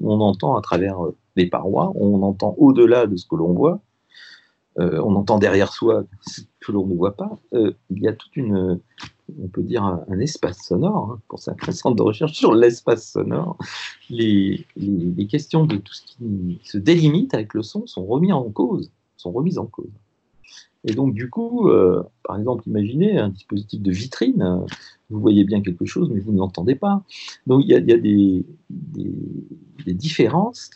On 0.01 0.21
entend 0.21 0.57
à 0.57 0.63
travers 0.63 0.99
les 1.37 1.47
parois, 1.47 1.93
on 1.97 2.23
entend 2.23 2.55
au-delà 2.57 3.07
de 3.07 3.17
ce 3.17 3.27
que 3.27 3.35
l'on 3.35 3.53
voit, 3.53 3.81
euh, 4.79 5.01
on 5.05 5.17
entend 5.17 5.39
derrière 5.39 5.73
soi 5.73 6.05
ce 6.27 6.43
que 6.61 6.73
l'on 6.73 6.87
ne 6.87 6.95
voit 6.95 7.17
pas. 7.17 7.39
Euh, 7.53 7.73
il 7.91 8.03
y 8.03 8.09
a 8.09 8.13
toute 8.13 8.37
une, 8.37 8.81
on 9.43 9.49
peut 9.49 9.63
dire 9.63 9.83
un, 9.83 10.21
espace 10.21 10.59
sonore, 10.63 11.11
hein, 11.13 11.21
pour 11.29 11.41
sa 11.41 11.55
centre 11.73 11.97
de 11.97 12.03
recherche 12.03 12.33
sur 12.33 12.55
l'espace 12.55 13.11
sonore. 13.11 13.59
Les, 14.09 14.65
questions 15.29 15.67
de 15.67 15.77
tout 15.77 15.93
ce 15.93 16.03
qui 16.03 16.61
se 16.65 16.79
délimite 16.79 17.35
avec 17.35 17.55
le 17.55 17.63
son 17.63 17.87
sont 17.87 18.09
en 18.09 18.51
cause, 18.51 18.93
sont 19.17 19.33
remises 19.33 19.59
en 19.59 19.67
cause. 19.67 19.91
Et 20.85 20.95
donc, 20.95 21.15
du 21.15 21.31
coup, 21.31 21.69
euh, 21.69 22.03
par 22.23 22.39
exemple, 22.39 22.63
imaginez 22.67 23.19
un 23.19 23.31
dispositif 23.31 23.81
de 23.81 23.91
vitrine, 23.91 24.65
vous 25.11 25.21
voyez 25.21 25.45
bien 25.45 25.63
quelque 25.63 25.87
chose, 25.87 26.11
mais 26.13 26.21
vous 26.21 26.33
ne 26.33 26.39
l'entendez 26.39 26.75
pas. 26.75 27.03
Donc, 27.47 27.63
il 27.65 27.71
y 27.71 27.75
a, 27.75 27.81
des, 27.81 28.45
différences 29.95 30.71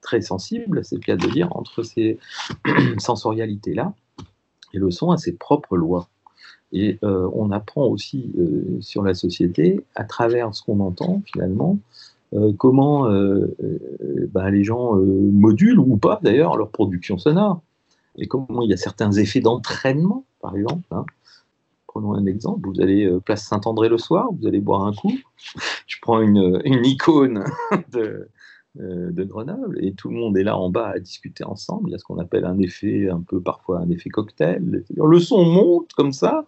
très 0.00 0.20
sensibles, 0.20 0.84
c'est 0.84 0.96
le 0.96 1.02
cas 1.02 1.16
de 1.16 1.28
dire, 1.28 1.48
entre 1.56 1.82
ces 1.82 2.18
sensorialités-là, 2.98 3.94
et 4.72 4.78
le 4.78 4.90
son 4.90 5.10
a 5.10 5.18
ses 5.18 5.32
propres 5.32 5.76
lois. 5.76 6.08
Et 6.72 6.98
euh, 7.04 7.30
on 7.32 7.52
apprend 7.52 7.86
aussi 7.86 8.32
euh, 8.36 8.80
sur 8.80 9.02
la 9.04 9.14
société, 9.14 9.84
à 9.94 10.02
travers 10.02 10.54
ce 10.54 10.62
qu'on 10.62 10.80
entend 10.80 11.22
finalement, 11.32 11.78
euh, 12.34 12.52
comment 12.58 13.08
ben, 13.08 14.50
les 14.50 14.64
gens 14.64 14.96
modulent 14.96 15.78
ou 15.78 15.96
pas 15.96 16.18
d'ailleurs 16.22 16.56
leur 16.56 16.70
production 16.70 17.16
sonore 17.16 17.62
et 18.16 18.26
comment 18.26 18.62
il 18.62 18.70
y 18.70 18.72
a 18.72 18.76
certains 18.76 19.12
effets 19.12 19.40
d'entraînement, 19.40 20.24
par 20.40 20.56
exemple. 20.56 20.86
Hein. 20.90 21.04
Prenons 21.86 22.14
un 22.14 22.26
exemple, 22.26 22.68
vous 22.68 22.80
allez 22.80 23.04
euh, 23.04 23.20
place 23.20 23.46
Saint-André 23.46 23.88
le 23.88 23.98
soir, 23.98 24.28
vous 24.32 24.46
allez 24.46 24.60
boire 24.60 24.84
un 24.84 24.92
coup, 24.92 25.16
je 25.86 25.96
prends 26.02 26.20
une, 26.20 26.60
une 26.64 26.84
icône 26.84 27.44
de, 27.92 28.28
euh, 28.80 29.12
de 29.12 29.22
Grenoble 29.22 29.78
et 29.84 29.92
tout 29.92 30.08
le 30.08 30.16
monde 30.16 30.36
est 30.36 30.42
là 30.42 30.56
en 30.56 30.68
bas 30.68 30.88
à 30.88 30.98
discuter 30.98 31.44
ensemble. 31.44 31.90
Il 31.90 31.92
y 31.92 31.94
a 31.94 31.98
ce 31.98 32.04
qu'on 32.04 32.18
appelle 32.18 32.44
un 32.44 32.58
effet, 32.58 33.08
un 33.08 33.20
peu 33.20 33.40
parfois 33.40 33.78
un 33.78 33.88
effet 33.90 34.10
cocktail. 34.10 34.82
Le 34.96 35.20
son 35.20 35.44
monte 35.44 35.92
comme 35.92 36.12
ça, 36.12 36.46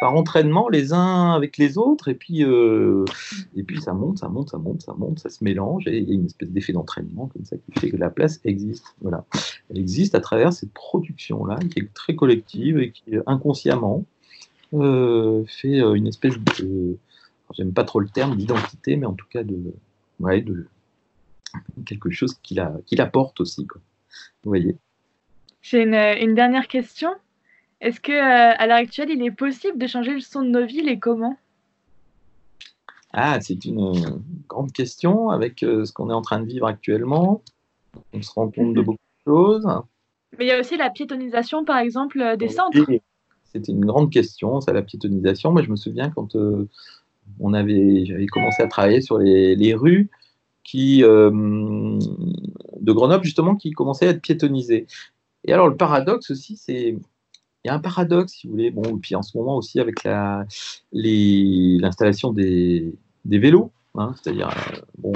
par 0.00 0.14
entraînement 0.14 0.68
les 0.68 0.92
uns 0.92 1.32
avec 1.32 1.56
les 1.56 1.78
autres, 1.78 2.08
et 2.08 2.14
puis, 2.14 2.44
euh, 2.44 3.04
et 3.54 3.62
puis 3.62 3.80
ça 3.80 3.92
monte, 3.92 4.18
ça 4.18 4.28
monte, 4.28 4.50
ça 4.50 4.58
monte, 4.58 4.82
ça 4.82 4.94
monte, 4.94 5.18
ça 5.18 5.30
se 5.30 5.42
mélange, 5.42 5.86
et 5.86 5.98
il 5.98 6.08
y 6.08 6.12
a 6.12 6.14
une 6.14 6.26
espèce 6.26 6.50
d'effet 6.50 6.72
d'entraînement 6.72 7.26
comme 7.28 7.44
ça 7.44 7.56
qui 7.56 7.80
fait 7.80 7.90
que 7.90 7.96
la 7.96 8.10
place 8.10 8.40
existe. 8.44 8.94
Voilà. 9.00 9.24
Elle 9.70 9.78
existe 9.78 10.14
à 10.14 10.20
travers 10.20 10.52
cette 10.52 10.72
production-là, 10.72 11.58
qui 11.70 11.80
est 11.80 11.92
très 11.94 12.14
collective 12.14 12.78
et 12.78 12.92
qui, 12.92 13.16
inconsciemment, 13.26 14.04
euh, 14.74 15.44
fait 15.46 15.80
euh, 15.80 15.94
une 15.94 16.06
espèce 16.06 16.34
de. 16.38 16.98
J'aime 17.54 17.72
pas 17.72 17.84
trop 17.84 18.00
le 18.00 18.08
terme 18.08 18.36
d'identité, 18.36 18.96
mais 18.96 19.06
en 19.06 19.14
tout 19.14 19.26
cas 19.30 19.44
de, 19.44 19.72
quelque 21.86 22.10
chose 22.10 22.34
qui 22.42 22.54
la, 22.54 22.74
l'apporte 22.92 23.40
aussi. 23.40 23.66
Vous 24.42 24.50
voyez? 24.50 24.76
J'ai 25.62 25.82
une 25.82 26.34
dernière 26.34 26.66
question. 26.66 27.10
Est-ce 27.80 28.00
que 28.00 28.12
euh, 28.12 28.54
à 28.56 28.66
l'heure 28.66 28.78
actuelle, 28.78 29.10
il 29.10 29.22
est 29.22 29.30
possible 29.30 29.78
de 29.78 29.86
changer 29.86 30.14
le 30.14 30.20
son 30.20 30.42
de 30.42 30.48
nos 30.48 30.66
villes 30.66 30.88
et 30.88 30.98
comment? 30.98 31.36
Ah, 33.12 33.38
c'est 33.40 33.64
une 33.64 33.80
euh, 33.80 34.10
grande 34.48 34.72
question 34.72 35.30
avec 35.30 35.62
euh, 35.62 35.84
ce 35.84 35.92
qu'on 35.92 36.10
est 36.10 36.14
en 36.14 36.22
train 36.22 36.40
de 36.40 36.46
vivre 36.46 36.66
actuellement. 36.66 37.42
On 38.12 38.22
se 38.22 38.30
rend 38.32 38.50
compte 38.50 38.74
de 38.74 38.80
beaucoup 38.82 38.98
de 38.98 39.30
choses. 39.30 39.68
Mais 40.38 40.46
il 40.46 40.48
y 40.48 40.52
a 40.52 40.60
aussi 40.60 40.76
la 40.76 40.90
piétonisation, 40.90 41.64
par 41.64 41.78
exemple, 41.78 42.36
des 42.38 42.48
centres. 42.48 42.78
C'était 43.44 43.72
une 43.72 43.84
grande 43.84 44.10
question, 44.10 44.60
ça, 44.60 44.72
la 44.72 44.82
piétonisation. 44.82 45.52
Moi, 45.52 45.62
je 45.62 45.70
me 45.70 45.76
souviens 45.76 46.10
quand 46.10 46.36
on 47.40 47.54
avait, 47.54 48.04
j'avais 48.04 48.26
commencé 48.26 48.62
à 48.62 48.66
travailler 48.66 49.00
sur 49.00 49.18
les, 49.18 49.54
les 49.54 49.72
rues 49.72 50.10
qui, 50.62 51.00
de 51.00 51.98
Grenoble, 52.92 53.24
justement, 53.24 53.54
qui 53.54 53.70
commençaient 53.70 54.08
à 54.08 54.10
être 54.10 54.20
piétonisées. 54.20 54.86
Et 55.44 55.52
alors, 55.54 55.68
le 55.68 55.76
paradoxe 55.76 56.30
aussi, 56.32 56.56
c'est 56.56 56.96
il 57.66 57.70
y 57.70 57.72
a 57.72 57.74
un 57.74 57.80
paradoxe, 57.80 58.34
si 58.34 58.46
vous 58.46 58.52
voulez. 58.52 58.70
Bon, 58.70 58.84
et 58.84 59.00
puis 59.00 59.16
en 59.16 59.22
ce 59.22 59.36
moment 59.36 59.56
aussi 59.56 59.80
avec 59.80 60.04
l'installation 60.92 62.32
des, 62.32 62.94
vélos, 63.24 63.72
hein, 63.96 64.14
c'est-à-dire 64.14 64.50
euh, 64.50 64.76
bon, 64.98 65.12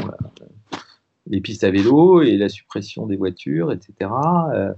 les 1.28 1.40
pistes 1.40 1.62
à 1.62 1.70
vélo 1.70 2.22
et 2.22 2.36
la 2.36 2.48
suppression 2.48 3.06
des 3.06 3.14
voitures, 3.16 3.70
etc. 3.70 4.10
Euh, 4.52 4.72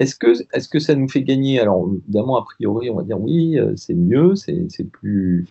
est-ce 0.00 0.16
que, 0.16 0.32
est 0.32 0.68
que 0.68 0.80
ça 0.80 0.96
nous 0.96 1.08
fait 1.08 1.22
gagner? 1.22 1.60
Alors, 1.60 1.88
évidemment, 2.04 2.36
a 2.36 2.42
priori, 2.42 2.90
on 2.90 2.96
va 2.96 3.04
dire 3.04 3.20
oui, 3.20 3.60
euh, 3.60 3.74
c'est 3.76 3.94
mieux, 3.94 4.34
c'est 4.34 4.66
plus, 4.90 5.46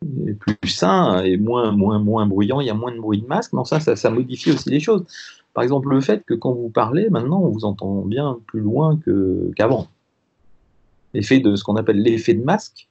plus 0.00 0.70
sain 0.70 1.22
et 1.24 1.36
moins, 1.36 1.72
moins, 1.72 1.98
moins 1.98 2.24
bruyant, 2.24 2.62
il 2.62 2.68
y 2.68 2.70
a 2.70 2.74
moins 2.74 2.92
de 2.92 3.00
bruit 3.00 3.20
de 3.20 3.26
masque, 3.26 3.52
mais 3.52 3.66
ça, 3.66 3.80
ça, 3.80 3.96
ça 3.96 4.08
modifie 4.08 4.50
aussi 4.50 4.70
les 4.70 4.80
choses. 4.80 5.04
Par 5.52 5.62
exemple, 5.62 5.90
le 5.90 6.00
fait 6.00 6.24
que 6.24 6.32
quand 6.32 6.54
vous 6.54 6.70
parlez, 6.70 7.10
maintenant, 7.10 7.42
on 7.42 7.50
vous 7.50 7.66
entend 7.66 8.00
bien 8.06 8.38
plus 8.46 8.60
loin 8.60 8.98
qu'avant 9.54 9.88
l'effet 11.14 11.40
de 11.40 11.56
ce 11.56 11.64
qu'on 11.64 11.76
appelle 11.76 12.00
l'effet 12.00 12.34
de 12.34 12.42
masque, 12.42 12.88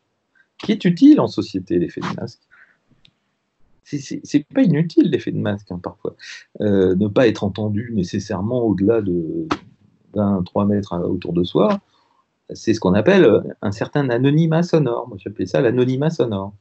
qui 0.58 0.72
est 0.72 0.86
utile 0.86 1.20
en 1.20 1.28
société, 1.28 1.80
l'effet 1.80 2.02
de 2.02 2.20
masque. 2.20 2.42
C'est 3.84 4.46
pas 4.54 4.62
inutile 4.62 5.10
l'effet 5.10 5.32
de 5.32 5.38
masque 5.38 5.68
hein, 5.72 5.80
parfois. 5.82 6.16
Euh, 6.62 6.96
ne 6.96 7.08
pas 7.08 7.28
être 7.28 7.44
entendu 7.44 7.92
nécessairement 7.94 8.64
au-delà 8.64 9.02
de 9.02 9.48
d'un 10.14 10.44
3 10.44 10.66
mètres 10.66 10.94
autour 11.06 11.32
de 11.32 11.46
soi, 11.46 11.80
c'est 12.50 12.74
ce 12.74 12.82
qu'on 12.82 12.94
appelle 12.94 13.42
un 13.62 13.72
certain 13.72 14.10
anonymat 14.10 14.62
sonore. 14.62 15.08
Moi 15.08 15.18
j'appelais 15.18 15.46
ça 15.46 15.62
l'anonymat 15.62 16.10
sonore. 16.10 16.54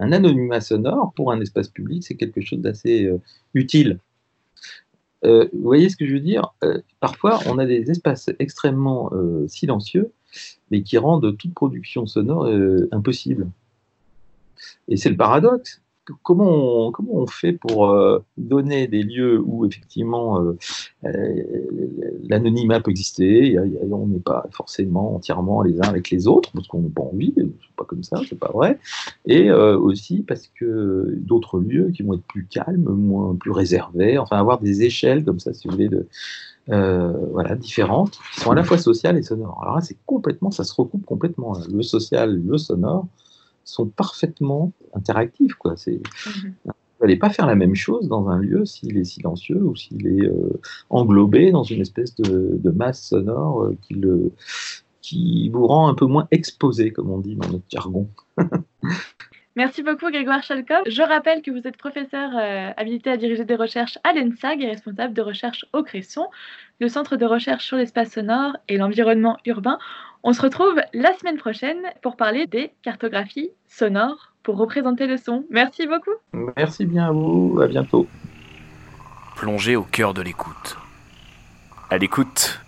Un 0.00 0.10
anonymat 0.10 0.60
sonore 0.60 1.12
pour 1.14 1.30
un 1.30 1.40
espace 1.40 1.68
public, 1.68 2.02
c'est 2.02 2.16
quelque 2.16 2.40
chose 2.40 2.58
d'assez 2.60 3.04
euh, 3.04 3.20
utile. 3.54 4.00
Euh, 5.24 5.48
vous 5.52 5.62
voyez 5.62 5.88
ce 5.88 5.96
que 5.96 6.06
je 6.06 6.14
veux 6.14 6.20
dire? 6.20 6.54
Parfois, 6.98 7.38
on 7.46 7.58
a 7.58 7.66
des 7.66 7.90
espaces 7.90 8.30
extrêmement 8.38 9.10
silencieux 9.46 10.12
mais 10.70 10.82
qui 10.82 10.98
rendent 10.98 11.36
toute 11.36 11.54
production 11.54 12.06
sonore 12.06 12.46
euh, 12.46 12.88
impossible. 12.92 13.48
Et 14.88 14.96
c'est 14.96 15.10
le 15.10 15.16
paradoxe. 15.16 15.80
Comment 16.24 16.86
on, 16.86 16.90
comment 16.90 17.14
on 17.14 17.26
fait 17.26 17.52
pour 17.52 17.88
euh, 17.88 18.24
donner 18.36 18.88
des 18.88 19.04
lieux 19.04 19.40
où 19.44 19.64
effectivement 19.64 20.42
euh, 21.04 21.12
l'anonymat 22.28 22.80
peut 22.80 22.90
exister, 22.90 23.56
on 23.92 24.06
n'est 24.08 24.18
pas 24.18 24.44
forcément 24.50 25.14
entièrement 25.14 25.62
les 25.62 25.78
uns 25.80 25.88
avec 25.88 26.10
les 26.10 26.26
autres, 26.26 26.50
parce 26.52 26.66
qu'on 26.66 26.80
n'a 26.80 26.88
pas 26.88 27.02
envie, 27.02 27.32
c'est 27.36 27.76
pas 27.76 27.84
comme 27.84 28.02
ça, 28.02 28.20
c'est 28.28 28.38
pas 28.38 28.50
vrai, 28.52 28.80
et 29.26 29.52
aussi 29.52 30.22
parce 30.22 30.48
que 30.48 31.14
d'autres 31.18 31.60
lieux 31.60 31.92
qui 31.94 32.02
vont 32.02 32.14
être 32.14 32.26
plus 32.26 32.46
calmes, 32.46 33.36
plus 33.38 33.52
réservés, 33.52 34.18
enfin 34.18 34.36
avoir 34.36 34.58
des 34.58 34.82
échelles 34.82 35.24
comme 35.24 35.38
ça, 35.38 35.54
si 35.54 35.68
vous 35.68 35.74
voulez, 35.74 35.88
de, 35.88 36.08
euh, 36.68 37.12
voilà, 37.32 37.56
différentes, 37.56 38.18
qui 38.34 38.40
sont 38.40 38.50
à 38.50 38.54
la 38.54 38.62
fois 38.62 38.78
sociales 38.78 39.16
et 39.16 39.22
sonores. 39.22 39.58
Alors 39.62 39.76
là, 39.76 39.80
c'est 39.80 39.96
complètement, 40.06 40.50
ça 40.50 40.64
se 40.64 40.74
recoupe 40.74 41.04
complètement. 41.06 41.56
Le 41.72 41.82
social, 41.82 42.40
le 42.40 42.58
sonore 42.58 43.06
sont 43.64 43.86
parfaitement 43.86 44.72
interactifs. 44.94 45.54
Quoi. 45.54 45.74
C'est. 45.76 46.00
Vous 46.64 47.06
n'allez 47.06 47.16
pas 47.16 47.30
faire 47.30 47.46
la 47.46 47.54
même 47.54 47.74
chose 47.74 48.08
dans 48.08 48.28
un 48.28 48.38
lieu 48.38 48.66
s'il 48.66 48.98
est 48.98 49.04
silencieux 49.04 49.62
ou 49.62 49.74
s'il 49.74 50.06
est 50.06 50.26
euh, 50.26 50.60
englobé 50.90 51.50
dans 51.50 51.62
une 51.62 51.80
espèce 51.80 52.14
de, 52.16 52.70
masse 52.70 53.02
sonore 53.02 53.62
euh, 53.62 53.76
qui, 53.80 53.94
le, 53.94 54.32
qui 55.00 55.48
vous 55.48 55.66
rend 55.66 55.88
un 55.88 55.94
peu 55.94 56.04
moins 56.04 56.28
exposé, 56.30 56.92
comme 56.92 57.10
on 57.10 57.18
dit 57.18 57.36
dans 57.36 57.48
notre 57.48 57.64
jargon. 57.70 58.06
Merci 59.60 59.82
beaucoup 59.82 60.10
Grégoire 60.10 60.42
Chalkov. 60.42 60.84
Je 60.86 61.02
rappelle 61.02 61.42
que 61.42 61.50
vous 61.50 61.68
êtes 61.68 61.76
professeur 61.76 62.30
euh, 62.34 62.70
habilité 62.78 63.10
à 63.10 63.18
diriger 63.18 63.44
des 63.44 63.56
recherches 63.56 63.98
à 64.04 64.14
l'ENSAG 64.14 64.62
et 64.62 64.66
responsable 64.66 65.12
de 65.12 65.20
recherche 65.20 65.66
au 65.74 65.82
Cresson, 65.82 66.28
le 66.80 66.88
centre 66.88 67.16
de 67.16 67.26
recherche 67.26 67.66
sur 67.66 67.76
l'espace 67.76 68.12
sonore 68.12 68.56
et 68.68 68.78
l'environnement 68.78 69.36
urbain. 69.44 69.78
On 70.22 70.32
se 70.32 70.40
retrouve 70.40 70.80
la 70.94 71.12
semaine 71.18 71.36
prochaine 71.36 71.76
pour 72.00 72.16
parler 72.16 72.46
des 72.46 72.72
cartographies 72.80 73.50
sonores 73.68 74.32
pour 74.44 74.56
représenter 74.56 75.06
le 75.06 75.18
son. 75.18 75.44
Merci 75.50 75.86
beaucoup. 75.86 76.16
Merci 76.56 76.86
bien 76.86 77.08
à 77.08 77.12
vous, 77.12 77.60
à 77.62 77.66
bientôt. 77.66 78.06
Plongez 79.36 79.76
au 79.76 79.82
cœur 79.82 80.14
de 80.14 80.22
l'écoute. 80.22 80.78
À 81.90 81.98
l'écoute, 81.98 82.62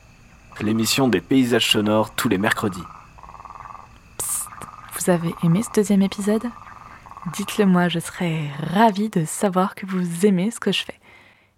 l'émission 0.61 1.09
des 1.09 1.23
paysages 1.23 1.71
sonores 1.71 2.15
tous 2.15 2.29
les 2.29 2.37
mercredis. 2.37 2.85
vous 4.93 5.11
avez 5.11 5.35
aimé 5.43 5.63
ce 5.63 5.73
deuxième 5.75 6.03
épisode? 6.03 6.43
Dites-le 7.31 7.67
moi, 7.67 7.89
je 7.89 8.01
serais 8.01 8.49
ravie 8.59 9.09
de 9.09 9.25
savoir 9.25 9.77
que 9.77 9.87
vous 9.87 10.27
aimez 10.27 10.51
ce 10.51 10.59
que 10.59 10.73
je 10.73 10.83
fais. 10.83 10.99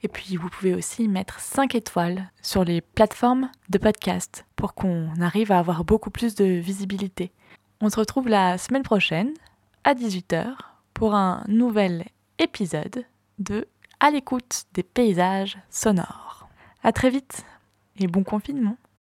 Et 0.03 0.09
puis 0.09 0.37
vous 0.37 0.51
pouvez 0.51 0.75
aussi 0.75 1.09
mettre 1.09 1.41
5 1.41 1.75
étoiles 1.75 2.31
sur 2.43 2.65
les 2.65 2.83
plateformes 2.83 3.51
de 3.71 3.79
podcast 3.79 4.45
pour 4.57 4.75
qu'on 4.75 5.09
arrive 5.23 5.51
à 5.51 5.59
avoir 5.59 5.85
beaucoup 5.85 6.11
plus 6.11 6.35
de 6.35 6.45
visibilité. 6.45 7.33
On 7.81 7.89
se 7.89 7.99
retrouve 7.99 8.29
la 8.29 8.59
semaine 8.59 8.83
prochaine 8.83 9.33
à 9.85 9.95
18h 9.95 10.55
pour 10.93 11.15
un 11.15 11.43
nouvel 11.49 12.05
épisode 12.39 13.07
de 13.39 13.67
À 14.01 14.11
l'écoute 14.11 14.65
des 14.75 14.83
paysages 14.83 15.57
sonores. 15.71 16.47
À 16.83 16.93
très 16.93 17.09
vite 17.09 17.47
et 17.99 18.07
bon 18.07 18.23
confinement. 18.23 18.77